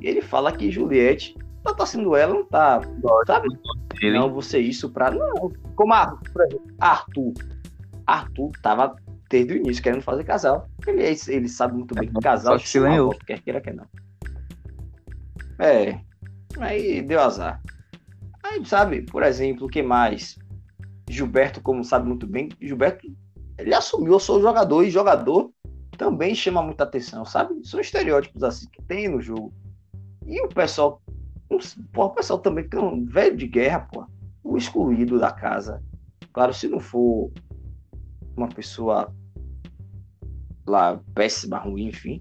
E 0.00 0.08
ele 0.08 0.20
fala 0.20 0.50
que 0.50 0.72
Juliette 0.72 1.36
tá 1.62 1.72
torcendo 1.72 2.16
ela, 2.16 2.34
não 2.34 2.44
tá, 2.44 2.80
sabe? 3.26 3.48
Não, 4.12 4.32
você 4.32 4.58
isso 4.58 4.90
pra. 4.90 5.12
Não, 5.12 5.52
como 5.76 5.94
a, 5.94 6.18
Arthur. 6.80 7.32
Arthur 8.04 8.50
tava 8.60 8.96
desde 9.30 9.54
o 9.54 9.56
início 9.56 9.82
querendo 9.82 10.02
fazer 10.02 10.24
casal. 10.24 10.68
Ele, 10.84 11.04
é 11.04 11.14
ele 11.28 11.48
sabe 11.48 11.74
muito 11.74 11.94
bem 11.94 12.08
que 12.08 12.20
casal 12.20 12.58
se 12.58 12.80
ganhou. 12.80 13.16
Quer 13.24 13.40
queira, 13.40 13.60
quer 13.60 13.74
não. 13.74 13.86
É. 15.60 16.00
Aí 16.58 17.02
deu 17.02 17.20
azar. 17.20 17.62
Sabe, 18.64 19.02
por 19.02 19.22
exemplo, 19.22 19.66
o 19.66 19.70
que 19.70 19.82
mais? 19.82 20.38
Gilberto, 21.08 21.60
como 21.60 21.84
sabe 21.84 22.08
muito 22.08 22.26
bem, 22.26 22.48
Gilberto, 22.60 23.06
ele 23.58 23.74
assumiu, 23.74 24.14
eu 24.14 24.20
sou 24.20 24.40
jogador, 24.40 24.84
e 24.84 24.90
jogador 24.90 25.50
também 25.96 26.34
chama 26.34 26.62
muita 26.62 26.84
atenção, 26.84 27.24
sabe? 27.24 27.54
São 27.66 27.80
estereótipos 27.80 28.42
assim 28.42 28.68
que 28.70 28.82
tem 28.82 29.08
no 29.08 29.20
jogo. 29.20 29.52
E 30.26 30.40
o 30.40 30.48
pessoal, 30.48 31.00
o 31.48 32.10
pessoal 32.10 32.38
também 32.38 32.68
que 32.68 32.76
é 32.76 32.80
um 32.80 33.04
velho 33.04 33.36
de 33.36 33.46
guerra, 33.46 33.80
pô, 33.92 34.06
o 34.42 34.56
excluído 34.56 35.18
da 35.18 35.30
casa. 35.30 35.82
Claro, 36.32 36.52
se 36.52 36.68
não 36.68 36.80
for 36.80 37.30
uma 38.36 38.48
pessoa 38.48 39.14
lá 40.66 41.00
péssima, 41.14 41.58
ruim, 41.58 41.88
enfim, 41.88 42.20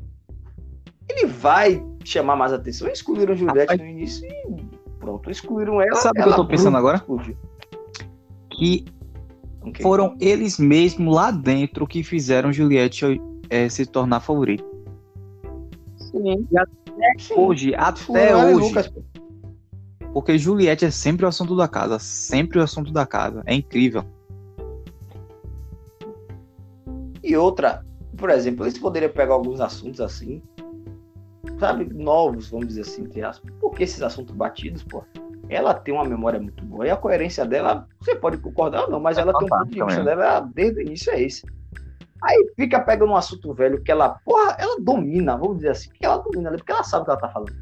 ele 1.10 1.26
vai 1.26 1.84
chamar 2.04 2.36
mais 2.36 2.54
atenção. 2.54 2.88
Excluíram 2.88 3.36
Juliette 3.36 3.78
no 3.78 3.86
início 3.86 4.28
e 4.28 4.73
pronto, 5.04 5.30
excluíram 5.30 5.82
ela. 5.82 5.96
Sabe 5.98 6.22
o 6.22 6.24
que 6.24 6.30
eu 6.30 6.36
tô 6.36 6.48
pensando 6.48 6.78
agora? 6.78 6.98
Explodiu. 6.98 7.36
Que 8.50 8.86
okay. 9.62 9.84
foram 9.84 10.16
eles 10.20 10.58
mesmos 10.58 11.14
lá 11.14 11.30
dentro 11.30 11.86
que 11.86 12.04
fizeram 12.04 12.54
Juliette 12.54 13.22
é, 13.50 13.68
se 13.68 13.86
tornar 13.86 14.22
favorita. 14.22 14.64
Sim. 15.98 16.48
E 16.50 16.58
até 16.58 17.20
Sim. 17.20 17.34
hoje, 17.36 17.76
até 17.76 18.36
hoje. 18.36 18.68
Lucas. 18.68 18.94
Porque 20.14 20.38
Juliette 20.38 20.86
é 20.86 20.92
sempre 20.92 21.26
o 21.26 21.28
assunto 21.28 21.56
da 21.56 21.68
casa, 21.68 22.00
sempre 22.00 22.60
o 22.60 22.62
assunto 22.62 22.94
da 22.94 23.06
casa. 23.06 23.44
É 23.46 23.54
incrível. 23.54 24.06
E 27.22 27.36
outra, 27.36 27.84
por 28.16 28.30
exemplo, 28.30 28.64
eles 28.66 28.78
poderiam 28.78 29.12
pegar 29.12 29.34
alguns 29.34 29.60
assuntos 29.60 30.00
assim, 30.00 30.42
sabe, 31.64 31.86
novos, 31.94 32.50
vamos 32.50 32.68
dizer 32.68 32.82
assim, 32.82 33.04
entre 33.04 33.24
aspas. 33.24 33.50
Porque 33.62 33.84
esses 33.84 34.02
assuntos 34.02 34.36
batidos, 34.36 34.84
pô, 34.84 35.04
ela 35.48 35.74
tem 35.74 35.94
uma 35.94 36.04
memória 36.04 36.40
muito 36.40 36.64
boa. 36.66 36.86
E 36.86 36.90
a 36.90 36.98
coerência 36.98 37.46
dela, 37.46 37.88
você 38.02 38.16
pode 38.16 38.38
concordar 38.38 38.84
ou 38.84 38.92
não, 38.92 39.00
mas 39.00 39.18
é 39.18 39.22
ela 39.22 39.34
tem 39.34 39.46
um 39.46 39.50
ponto 39.50 39.70
de 39.70 39.84
vista 39.84 40.04
dela 40.04 40.42
desde 40.54 40.80
o 40.80 40.82
início 40.82 41.14
é 41.14 41.22
esse. 41.22 41.46
Aí 42.22 42.52
fica 42.58 42.82
pegando 42.82 43.12
um 43.12 43.16
assunto 43.16 43.54
velho 43.54 43.82
que 43.82 43.92
ela, 43.92 44.18
porra, 44.26 44.58
ela 44.60 44.78
domina, 44.80 45.38
vamos 45.38 45.58
dizer 45.58 45.70
assim, 45.70 45.90
que 45.90 46.06
ela 46.06 46.18
domina 46.18 46.52
porque 46.52 46.72
ela 46.72 46.84
sabe 46.84 47.04
o 47.04 47.06
que 47.06 47.12
ela 47.12 47.20
tá 47.20 47.30
falando. 47.30 47.54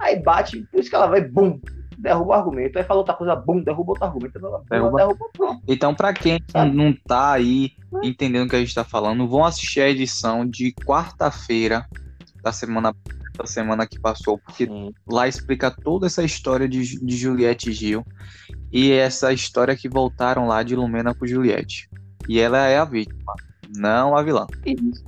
Aí 0.00 0.20
bate, 0.20 0.60
por 0.70 0.80
isso 0.80 0.90
que 0.90 0.96
ela 0.96 1.06
vai, 1.06 1.20
bum, 1.20 1.60
derruba 1.96 2.30
o 2.30 2.32
argumento. 2.32 2.76
Aí 2.76 2.84
fala 2.84 3.00
outra 3.00 3.14
coisa, 3.14 3.36
bum, 3.36 3.62
derruba 3.62 3.92
outro 3.92 4.04
argumento. 4.04 4.38
Ela, 4.38 4.62
derruba. 4.68 4.96
derruba 4.96 5.26
pronto. 5.32 5.62
Então, 5.68 5.94
pra 5.94 6.12
quem 6.12 6.40
sabe? 6.48 6.76
não 6.76 6.92
tá 6.92 7.32
aí 7.32 7.72
entendendo 8.02 8.46
o 8.46 8.50
que 8.50 8.56
a 8.56 8.60
gente 8.60 8.74
tá 8.74 8.84
falando, 8.84 9.28
vão 9.28 9.44
assistir 9.44 9.80
a 9.80 9.88
edição 9.88 10.44
de 10.44 10.72
quarta-feira 10.72 11.86
da 12.42 12.52
semana 12.52 12.94
da 13.36 13.46
semana 13.46 13.86
que 13.86 13.98
passou, 13.98 14.38
porque 14.38 14.66
Sim. 14.66 14.92
lá 15.06 15.26
explica 15.26 15.70
toda 15.70 16.06
essa 16.06 16.22
história 16.22 16.68
de, 16.68 17.04
de 17.04 17.16
Juliette 17.16 17.70
e 17.70 17.72
Gil 17.72 18.04
e 18.72 18.92
essa 18.92 19.32
história 19.32 19.76
que 19.76 19.88
voltaram 19.88 20.46
lá 20.46 20.62
de 20.62 20.76
Lumena 20.76 21.14
com 21.14 21.26
Juliette. 21.26 21.88
E 22.28 22.40
ela 22.40 22.66
é 22.66 22.78
a 22.78 22.84
vítima, 22.84 23.34
não 23.76 24.16
a 24.16 24.22
vilã. 24.22 24.46
Isso. 24.64 25.04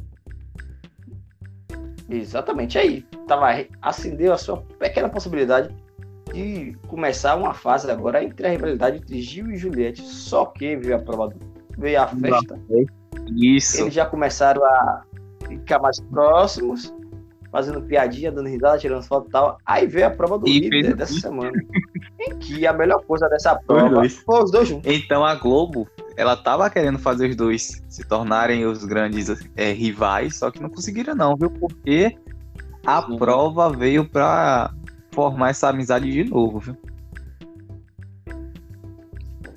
Exatamente. 2.08 2.78
Aí, 2.78 3.02
tava, 3.26 3.46
acendeu 3.80 4.32
a 4.32 4.38
sua 4.38 4.58
pequena 4.78 5.08
possibilidade 5.08 5.74
de 6.32 6.76
começar 6.88 7.36
uma 7.36 7.54
fase 7.54 7.90
agora 7.90 8.22
entre 8.22 8.46
a 8.46 8.50
rivalidade 8.50 8.98
entre 8.98 9.20
Gil 9.20 9.50
e 9.50 9.56
Juliette. 9.56 10.02
Só 10.02 10.46
que 10.46 10.76
veio 10.76 10.96
a 10.96 10.98
prova 10.98 11.32
veio 11.78 12.00
a 12.00 12.06
festa. 12.08 12.58
Isso. 13.36 13.82
Eles 13.82 13.94
já 13.94 14.06
começaram 14.06 14.64
a 14.64 15.02
ficar 15.48 15.78
mais 15.78 16.00
próximos 16.00 16.92
fazendo 17.50 17.80
piadinha, 17.82 18.32
dando 18.32 18.48
risada, 18.48 18.78
tirando 18.78 19.02
foto 19.02 19.28
e 19.28 19.30
tal. 19.30 19.58
Aí 19.64 19.86
veio 19.86 20.06
a 20.06 20.10
prova 20.10 20.38
do 20.38 20.48
e 20.48 20.60
líder 20.60 20.94
dessa 20.94 21.18
semana. 21.20 21.52
em 22.20 22.38
que 22.38 22.66
a 22.66 22.72
melhor 22.72 23.02
coisa 23.04 23.28
dessa 23.28 23.54
prova 23.54 24.08
foi 24.08 24.42
os 24.42 24.50
dois 24.50 24.68
juntos. 24.68 24.90
Então 24.90 25.24
a 25.24 25.34
Globo, 25.34 25.88
ela 26.16 26.36
tava 26.36 26.68
querendo 26.70 26.98
fazer 26.98 27.30
os 27.30 27.36
dois 27.36 27.82
se 27.88 28.04
tornarem 28.04 28.66
os 28.66 28.84
grandes 28.84 29.28
é, 29.56 29.72
rivais, 29.72 30.36
só 30.38 30.50
que 30.50 30.60
não 30.60 30.70
conseguiram 30.70 31.14
não, 31.14 31.36
viu? 31.36 31.50
Porque 31.50 32.16
a 32.86 33.02
Sim. 33.02 33.16
prova 33.16 33.70
veio 33.70 34.08
pra 34.08 34.72
formar 35.10 35.50
essa 35.50 35.68
amizade 35.68 36.10
de 36.10 36.24
novo, 36.24 36.58
viu? 36.60 36.76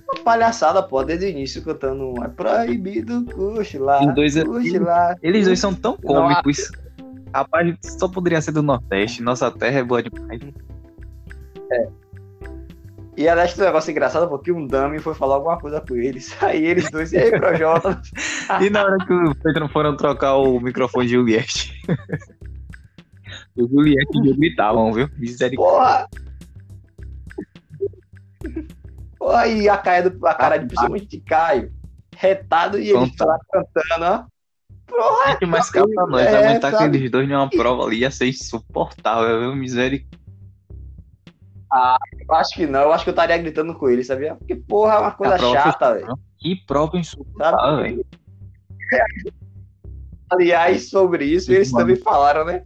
Uma 0.04 0.24
palhaçada, 0.24 0.82
pô, 0.82 1.04
desde 1.04 1.28
o 1.28 1.30
início 1.30 1.64
cantando 1.64 2.14
é 2.24 2.28
proibido, 2.28 3.26
cochilar, 3.26 4.04
lá, 4.06 4.12
dois, 4.12 4.36
lá. 4.36 5.16
Eles 5.22 5.46
dois 5.46 5.60
são 5.60 5.74
tão 5.74 5.96
cômicos. 5.98 6.72
Não, 6.72 6.89
Rapaz, 7.34 7.78
só 7.82 8.08
poderia 8.08 8.42
ser 8.42 8.52
do 8.52 8.64
Nordeste. 8.64 9.22
Nossa 9.22 9.52
terra 9.52 9.80
é 9.80 9.84
boa 9.84 10.02
demais. 10.02 10.42
É. 11.72 11.90
E 13.18 13.28
aliás, 13.28 13.58
um 13.58 13.64
negócio 13.64 13.92
engraçado 13.92 14.30
porque 14.30 14.52
um 14.52 14.66
dummy 14.66 15.00
foi 15.00 15.14
falar 15.14 15.36
alguma 15.36 15.60
coisa 15.60 15.82
com 15.82 15.96
eles. 15.96 16.36
Aí 16.42 16.66
eles 16.66 16.90
dois, 16.90 17.12
e 17.12 17.18
aí, 17.18 17.30
Projota? 17.38 18.02
e 18.62 18.70
na 18.70 18.84
hora 18.84 18.98
que 19.06 19.14
o 19.14 19.36
Pedro 19.36 19.68
foram 19.68 19.98
trocar 19.98 20.38
o 20.38 20.60
microfone 20.60 21.06
de 21.06 21.14
Juliette. 21.14 21.82
o 23.58 23.68
Juliette 23.68 24.18
e 24.18 24.32
o 24.32 24.38
gritavam, 24.38 24.94
viu? 24.94 25.10
Misericórdia. 25.18 26.08
Porra! 26.08 26.08
Porra, 29.20 29.48
e 29.48 29.68
a 29.68 29.78
cara, 29.78 30.10
do, 30.10 30.26
a 30.26 30.34
cara 30.34 30.58
de 30.58 30.68
principalmente 30.68 31.08
de 31.08 31.20
Caio. 31.20 31.74
Retado 32.16 32.80
e 32.80 32.90
ele 32.90 33.12
lá 33.20 33.40
cantando, 33.52 34.06
ó. 34.06 34.39
Porra, 34.90 35.36
que 35.38 35.46
mais 35.46 35.70
cá 35.70 35.86
pra 35.88 36.08
nós, 36.08 36.26
é, 36.26 36.38
aguentar 36.38 36.72
sabe? 36.72 36.86
aqueles 36.86 37.12
dois 37.12 37.28
numa 37.28 37.50
prova 37.50 37.84
ali 37.84 38.00
ia 38.00 38.12
ser 38.12 38.28
insuportável, 38.28 39.40
viu? 39.40 39.56
Misericórdia. 39.56 40.20
Ah, 41.72 41.98
eu 42.28 42.36
acho 42.36 42.56
que 42.56 42.66
não, 42.66 42.82
eu 42.82 42.92
acho 42.92 43.04
que 43.04 43.12
eu 43.12 43.14
estaria 43.14 43.38
gritando 43.38 43.76
com 43.76 43.88
ele, 43.88 44.04
sabia? 44.04 44.36
Porque, 44.36 44.56
porra, 44.56 44.96
é 44.96 45.00
uma 45.00 45.12
coisa 45.12 45.38
chata, 45.38 45.94
velho. 45.94 46.20
Que 46.38 46.56
prova 46.66 46.98
insuportável, 46.98 47.84
velho. 47.84 48.06
Aliás, 50.32 50.90
sobre 50.90 51.26
isso, 51.26 51.52
eles 51.52 51.72
também 51.72 51.96
falaram, 51.96 52.46
né? 52.46 52.64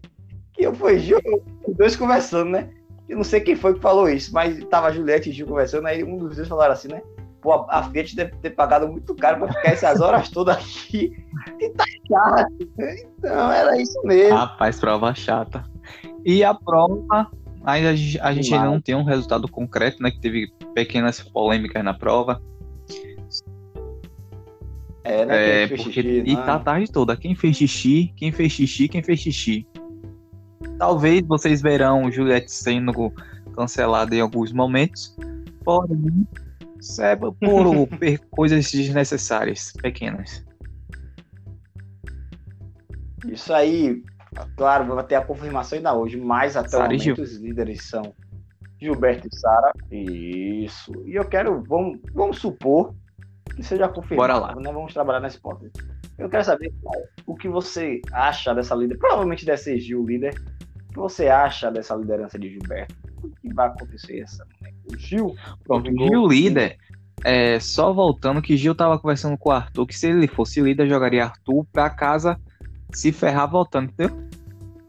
Que 0.53 0.65
eu 0.65 0.73
fui 0.73 0.99
Gil, 0.99 1.19
os 1.67 1.75
dois 1.75 1.95
conversando, 1.95 2.51
né? 2.51 2.69
Eu 3.07 3.17
não 3.17 3.23
sei 3.23 3.41
quem 3.41 3.55
foi 3.55 3.73
que 3.73 3.81
falou 3.81 4.09
isso, 4.09 4.33
mas 4.33 4.63
tava 4.65 4.91
Juliette 4.91 5.29
e 5.29 5.33
Gil 5.33 5.47
conversando, 5.47 5.87
aí 5.87 6.03
um 6.03 6.17
dos 6.17 6.37
dois 6.37 6.47
falaram 6.47 6.73
assim, 6.73 6.87
né? 6.87 7.01
Pô, 7.43 7.65
a 7.69 7.83
Fiat 7.83 8.15
deve 8.15 8.31
ter 8.37 8.51
pagado 8.51 8.87
muito 8.87 9.13
caro 9.15 9.39
para 9.39 9.53
ficar 9.53 9.71
essas 9.73 9.99
horas 9.99 10.29
todas 10.29 10.55
aqui. 10.55 11.11
E 11.59 11.69
tá 11.71 11.83
chato. 12.07 12.53
Então, 12.79 13.51
era 13.51 13.79
isso 13.79 14.01
mesmo. 14.05 14.37
Rapaz, 14.37 14.79
prova 14.79 15.13
chata. 15.13 15.65
E 16.25 16.41
a 16.41 16.53
prova, 16.53 17.29
ainda 17.65 17.89
a 17.89 17.95
gente, 17.95 18.19
a 18.21 18.33
gente 18.33 18.53
ainda 18.53 18.67
não 18.67 18.79
tem 18.79 18.95
um 18.95 19.03
resultado 19.03 19.45
concreto, 19.49 20.01
né? 20.01 20.09
Que 20.09 20.21
teve 20.21 20.53
pequenas 20.73 21.19
polêmicas 21.19 21.83
na 21.83 21.93
prova. 21.93 22.41
É, 25.03 25.25
né? 25.25 25.63
É, 25.63 25.67
porque, 25.67 25.83
xixi, 25.83 26.23
e 26.25 26.35
tá 26.37 26.55
a 26.55 26.59
tarde 26.59 26.89
toda. 26.89 27.17
Quem 27.17 27.35
fez 27.35 27.57
xixi, 27.57 28.13
quem 28.15 28.31
fez 28.31 28.53
xixi, 28.53 28.87
quem 28.87 29.03
fez 29.03 29.19
xixi. 29.19 29.67
Talvez 30.79 31.21
vocês 31.27 31.61
verão 31.61 32.09
Juliette 32.09 32.49
sendo 32.49 33.11
cancelada 33.53 34.15
em 34.15 34.21
alguns 34.21 34.53
momentos. 34.53 35.13
Porém, 35.65 36.25
é 36.99 37.15
por 37.15 37.87
coisas 38.31 38.71
desnecessárias, 38.71 39.71
pequenas. 39.81 40.45
Isso 43.25 43.53
aí, 43.53 44.03
claro, 44.57 44.93
vai 44.93 45.03
ter 45.05 45.15
a 45.15 45.21
confirmação 45.21 45.77
ainda 45.77 45.93
hoje, 45.93 46.17
mas 46.17 46.57
até 46.57 46.69
Sara 46.69 46.93
o 46.93 46.97
momento 46.97 47.21
os 47.21 47.37
líderes 47.37 47.83
são 47.83 48.13
Gilberto 48.79 49.27
e 49.31 49.35
Sara. 49.35 49.73
Isso. 49.89 50.91
E 51.05 51.15
eu 51.15 51.25
quero, 51.25 51.63
vamos, 51.63 51.99
vamos 52.13 52.39
supor 52.39 52.93
que 53.55 53.63
seja 53.63 53.87
confirmado. 53.87 54.33
Bora 54.33 54.37
lá. 54.37 54.55
Né? 54.55 54.71
Vamos 54.71 54.93
trabalhar 54.93 55.21
nesse 55.21 55.39
ponto. 55.39 55.69
Eu 56.17 56.29
quero 56.29 56.43
saber 56.43 56.73
o 57.25 57.35
que 57.35 57.47
você 57.47 58.01
acha 58.11 58.53
dessa 58.53 58.75
líder. 58.75 58.97
Provavelmente 58.97 59.45
deve 59.45 59.57
ser 59.57 59.79
Gil 59.79 60.01
o 60.01 60.05
líder. 60.05 60.35
O 60.89 60.93
que 60.93 60.99
você 60.99 61.27
acha 61.27 61.71
dessa 61.71 61.95
liderança 61.95 62.37
de 62.37 62.49
Gilberto? 62.49 62.95
O 63.23 63.29
que 63.29 63.53
vai 63.53 63.67
acontecer 63.67 64.19
essa? 64.19 64.45
Gil. 64.97 65.35
Pronto, 65.63 65.89
o 65.89 65.97
Gil 65.97 66.27
líder. 66.27 66.77
É, 67.23 67.59
só 67.59 67.93
voltando 67.93 68.41
que 68.41 68.57
Gil 68.57 68.75
tava 68.75 68.99
conversando 68.99 69.37
com 69.37 69.49
o 69.49 69.51
Arthur 69.51 69.85
que 69.85 69.97
se 69.97 70.07
ele 70.07 70.27
fosse 70.27 70.59
líder, 70.59 70.89
jogaria 70.89 71.25
Arthur 71.25 71.65
pra 71.71 71.89
casa 71.89 72.39
se 72.91 73.11
ferrar 73.11 73.49
voltando, 73.49 73.89
entendeu? 73.91 74.15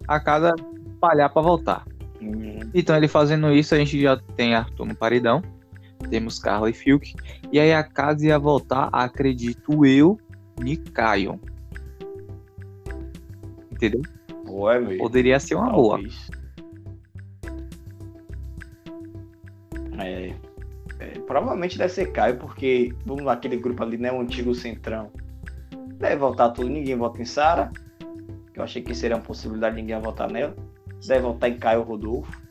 A 0.08 0.18
casa 0.18 0.52
espalhar 0.92 1.30
pra 1.30 1.42
voltar. 1.42 1.86
Uhum. 2.20 2.60
Então 2.74 2.96
ele 2.96 3.08
fazendo 3.08 3.52
isso, 3.52 3.74
a 3.74 3.78
gente 3.78 4.00
já 4.00 4.16
tem 4.36 4.54
Arthur 4.54 4.86
no 4.86 4.96
paredão. 4.96 5.42
Temos 6.10 6.38
Carla 6.38 6.68
e 6.68 6.72
Fiuk. 6.72 7.14
E 7.52 7.58
aí 7.58 7.72
a 7.72 7.82
casa 7.82 8.26
ia 8.26 8.38
voltar, 8.38 8.88
acredito 8.92 9.86
eu, 9.86 10.18
de 10.62 10.76
Caio. 10.76 11.40
Entendeu? 13.70 14.02
Boa, 14.44 14.74
Poderia 14.98 15.40
ser 15.40 15.54
uma 15.54 15.70
Talvez. 15.70 16.28
boa. 16.28 16.43
Provavelmente 21.26 21.78
deve 21.78 21.92
ser 21.92 22.12
Caio, 22.12 22.36
porque 22.38 22.94
vamos 23.04 23.22
lá, 23.24 23.32
aquele 23.32 23.56
grupo 23.56 23.82
ali, 23.82 23.96
né? 23.96 24.12
O 24.12 24.20
antigo 24.20 24.54
Centrão. 24.54 25.10
Deve 25.98 26.16
voltar 26.16 26.50
tudo, 26.50 26.68
ninguém 26.68 26.96
vota 26.96 27.20
em 27.20 27.24
Sara. 27.24 27.70
Eu 28.54 28.62
achei 28.62 28.82
que 28.82 28.94
seria 28.94 29.16
uma 29.16 29.22
possibilidade 29.22 29.76
ninguém 29.76 30.00
votar 30.00 30.30
nela. 30.30 30.54
Deve 31.06 31.20
votar 31.20 31.50
em 31.50 31.58
Caio 31.58 31.82
Rodolfo. 31.82 32.42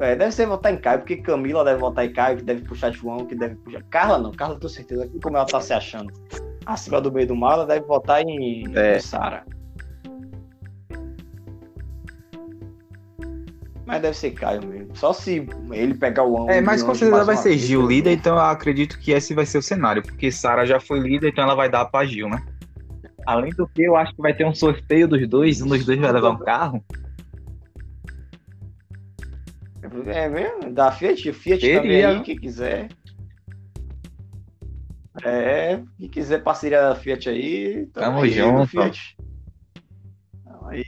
É, 0.00 0.16
deve 0.16 0.32
ser 0.32 0.46
votar 0.46 0.72
em 0.72 0.78
Caio, 0.78 1.00
porque 1.00 1.18
Camila 1.18 1.64
deve 1.64 1.78
votar 1.80 2.06
em 2.06 2.12
Caio, 2.12 2.38
que 2.38 2.42
deve 2.44 2.62
puxar 2.62 2.90
João, 2.90 3.26
que 3.26 3.34
deve 3.34 3.56
puxar. 3.56 3.82
Carla 3.90 4.18
não, 4.18 4.32
Carla 4.32 4.58
tenho 4.58 4.70
certeza 4.70 5.08
como 5.22 5.36
ela 5.36 5.44
tá 5.46 5.60
se 5.60 5.72
achando 5.72 6.12
acima 6.68 7.00
do 7.00 7.10
meio 7.10 7.26
do 7.26 7.34
mal, 7.34 7.54
ela 7.54 7.66
deve 7.66 7.86
votar 7.86 8.22
em, 8.22 8.64
É. 8.76 8.96
em 8.96 9.00
Sara. 9.00 9.44
Mas 13.88 14.02
deve 14.02 14.14
ser 14.14 14.32
Caio 14.32 14.66
mesmo. 14.66 14.94
Só 14.94 15.14
se 15.14 15.48
ele 15.72 15.94
pegar 15.94 16.22
o 16.22 16.36
ângulo. 16.36 16.50
É, 16.50 16.60
mas 16.60 16.82
com 16.82 16.94
certeza 16.94 17.24
vai 17.24 17.36
ser 17.38 17.56
Gil 17.56 17.86
líder, 17.86 18.12
então 18.12 18.36
eu 18.36 18.42
acredito 18.42 18.98
que 18.98 19.12
esse 19.12 19.32
vai 19.32 19.46
ser 19.46 19.56
o 19.56 19.62
cenário, 19.62 20.02
porque 20.02 20.30
Sara 20.30 20.66
já 20.66 20.78
foi 20.78 21.00
líder, 21.00 21.30
então 21.30 21.44
ela 21.44 21.54
vai 21.54 21.70
dar 21.70 21.86
pra 21.86 22.04
Gil, 22.04 22.28
né? 22.28 22.44
Além 23.24 23.50
do 23.52 23.66
que, 23.66 23.82
eu 23.82 23.96
acho 23.96 24.14
que 24.14 24.20
vai 24.20 24.34
ter 24.34 24.44
um 24.44 24.54
sorteio 24.54 25.08
dos 25.08 25.26
dois, 25.26 25.62
um 25.62 25.68
dos 25.68 25.86
dois 25.86 25.98
vai 25.98 26.12
levar 26.12 26.28
um 26.32 26.38
carro. 26.38 26.84
É 30.06 30.28
mesmo? 30.28 30.70
Da 30.70 30.92
Fiat? 30.92 31.32
Fiat 31.32 31.60
Teria. 31.62 31.80
também 31.80 32.04
aí, 32.04 32.20
quem 32.20 32.36
quiser. 32.36 32.88
É, 35.24 35.80
quem 35.98 36.10
quiser 36.10 36.42
parceria 36.42 36.82
da 36.82 36.94
Fiat 36.94 37.26
aí, 37.30 37.86
Tamo 37.94 38.20
aí, 38.20 38.32
junto. 38.32 38.66
Fiat. 38.66 39.16
Aí, 40.66 40.84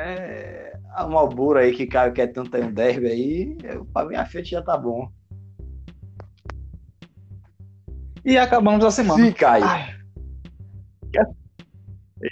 é, 0.00 0.78
a 0.94 1.06
Malboro 1.06 1.58
aí 1.58 1.72
que 1.74 1.86
Caio 1.86 2.12
quer 2.12 2.28
tanto 2.28 2.56
aí 2.56 2.62
um 2.62 2.72
derby 2.72 3.06
aí, 3.06 3.58
pra 3.92 4.04
mim 4.04 4.16
a 4.16 4.24
Fiat 4.26 4.50
já 4.50 4.62
tá 4.62 4.76
bom. 4.76 5.08
E 8.24 8.36
acabamos 8.36 8.84
a 8.84 8.90
semana. 8.90 9.24
Sim, 9.24 9.32
Caio. 9.32 9.64
Ai, 9.64 9.94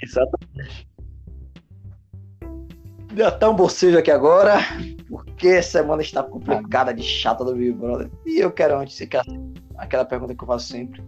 Exatamente. 0.03 0.87
Deu 3.15 3.27
até 3.27 3.49
um 3.49 3.57
bocejo 3.57 3.99
aqui 3.99 4.11
agora, 4.11 4.59
porque 5.09 5.49
a 5.49 5.63
semana 5.63 6.03
está 6.03 6.23
complicada 6.23 6.93
de 6.93 7.03
chata 7.03 7.43
do 7.45 7.55
Big 7.55 7.73
Brother. 7.73 8.11
E 8.27 8.39
eu 8.39 8.51
quero 8.53 8.79
antes 8.79 9.01
aquela, 9.01 9.25
aquela 9.79 10.05
pergunta 10.05 10.35
que 10.35 10.43
eu 10.43 10.47
faço 10.47 10.69
sempre. 10.69 11.03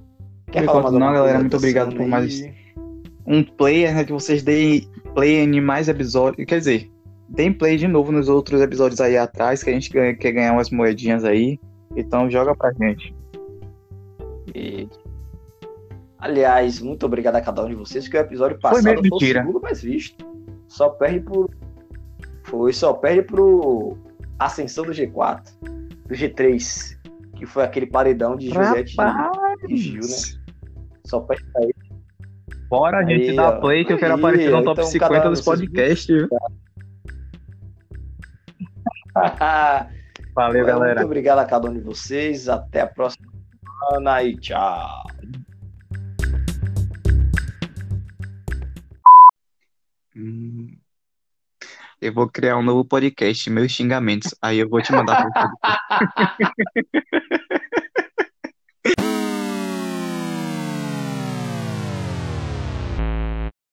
Por 0.47 0.63
enquanto 0.63 0.83
mais 0.85 0.95
não, 0.95 1.13
galera, 1.13 1.39
muito 1.39 1.57
obrigado 1.57 1.95
por 1.95 2.07
mais- 2.07 2.43
aí? 2.43 2.55
um 3.27 3.45
player, 3.45 3.95
né? 3.95 4.05
Que 4.05 4.13
vocês 4.13 4.43
deem 4.43 4.89
play 5.15 5.39
em 5.39 5.61
mais 5.61 5.89
episódios. 5.89 6.47
Quer 6.47 6.59
dizer, 6.59 6.91
deem 7.29 7.53
play 7.53 7.77
de 7.77 7.87
novo 7.89 8.11
nos 8.13 8.29
outros 8.29 8.61
episódios 8.61 9.01
aí 9.01 9.17
atrás, 9.17 9.63
que 9.63 9.71
a 9.71 9.73
gente 9.73 9.91
ganha- 9.91 10.15
quer 10.15 10.33
ganhar 10.33 10.53
umas 10.53 10.71
moedinhas 10.71 11.25
aí. 11.25 11.59
Então 11.97 12.31
joga 12.31 12.55
pra 12.55 12.73
gente. 12.73 13.15
E- 14.55 14.89
Aliás, 16.19 16.81
muito 16.81 17.07
obrigado 17.07 17.37
a 17.37 17.41
cada 17.41 17.65
um 17.65 17.69
de 17.69 17.75
vocês, 17.75 18.07
que 18.07 18.17
o 18.17 18.21
episódio 18.21 18.59
passado 18.61 18.85
mesmo, 18.85 19.09
foi, 19.09 19.17
o 19.17 19.19
segundo 19.43 19.61
mais 19.63 19.83
visto. 19.83 20.27
Só 20.69 20.91
perde 20.91 21.21
por. 21.21 21.49
Foi, 22.45 22.73
só 22.75 22.93
perde 22.93 23.23
pro 23.23 23.97
Ascensão 24.39 24.85
do 24.85 24.93
G4, 24.93 25.43
do 26.07 26.15
G3, 26.15 26.99
que 27.37 27.47
foi 27.47 27.65
aquele 27.65 27.87
paredão 27.87 28.37
de 28.37 28.51
Juliette 28.51 28.97
e 29.69 29.77
Gil, 29.77 30.01
né? 30.03 30.09
Só 31.07 31.21
perde 31.21 31.45
pra 31.53 31.63
ele. 31.63 31.75
Bora 32.71 32.99
a 32.99 33.03
gente 33.03 33.31
Aí, 33.31 33.37
dar 33.37 33.57
ó. 33.57 33.61
play 33.61 33.85
que 33.85 33.93
eu 33.93 33.99
quero 33.99 34.15
Aí, 34.15 34.21
aparecer 34.21 34.51
no 34.53 34.63
top 34.63 34.81
então, 34.81 34.93
50 34.93 35.13
cada 35.15 35.29
um 35.29 35.33
dos 35.33 35.41
podcasts. 35.41 36.29
Valeu, 40.33 40.63
Muito 40.63 40.67
galera. 40.67 41.05
obrigado 41.05 41.41
a 41.41 41.45
cada 41.45 41.69
um 41.69 41.73
de 41.73 41.81
vocês. 41.81 42.49
Até 42.49 42.83
a 42.83 42.87
próxima 42.87 43.27
semana 43.91 44.23
e 44.23 44.37
tchau. 44.37 45.03
Hum. 50.15 50.77
Eu 52.01 52.15
vou 52.15 52.29
criar 52.29 52.57
um 52.57 52.63
novo 52.63 52.85
podcast, 52.85 53.51
meus 53.51 53.73
xingamentos. 53.73 54.33
Aí 54.41 54.61
eu 54.61 54.69
vou 54.69 54.81
te 54.81 54.93
mandar. 54.93 55.23
pro 55.23 55.33
podcast. 56.31 56.71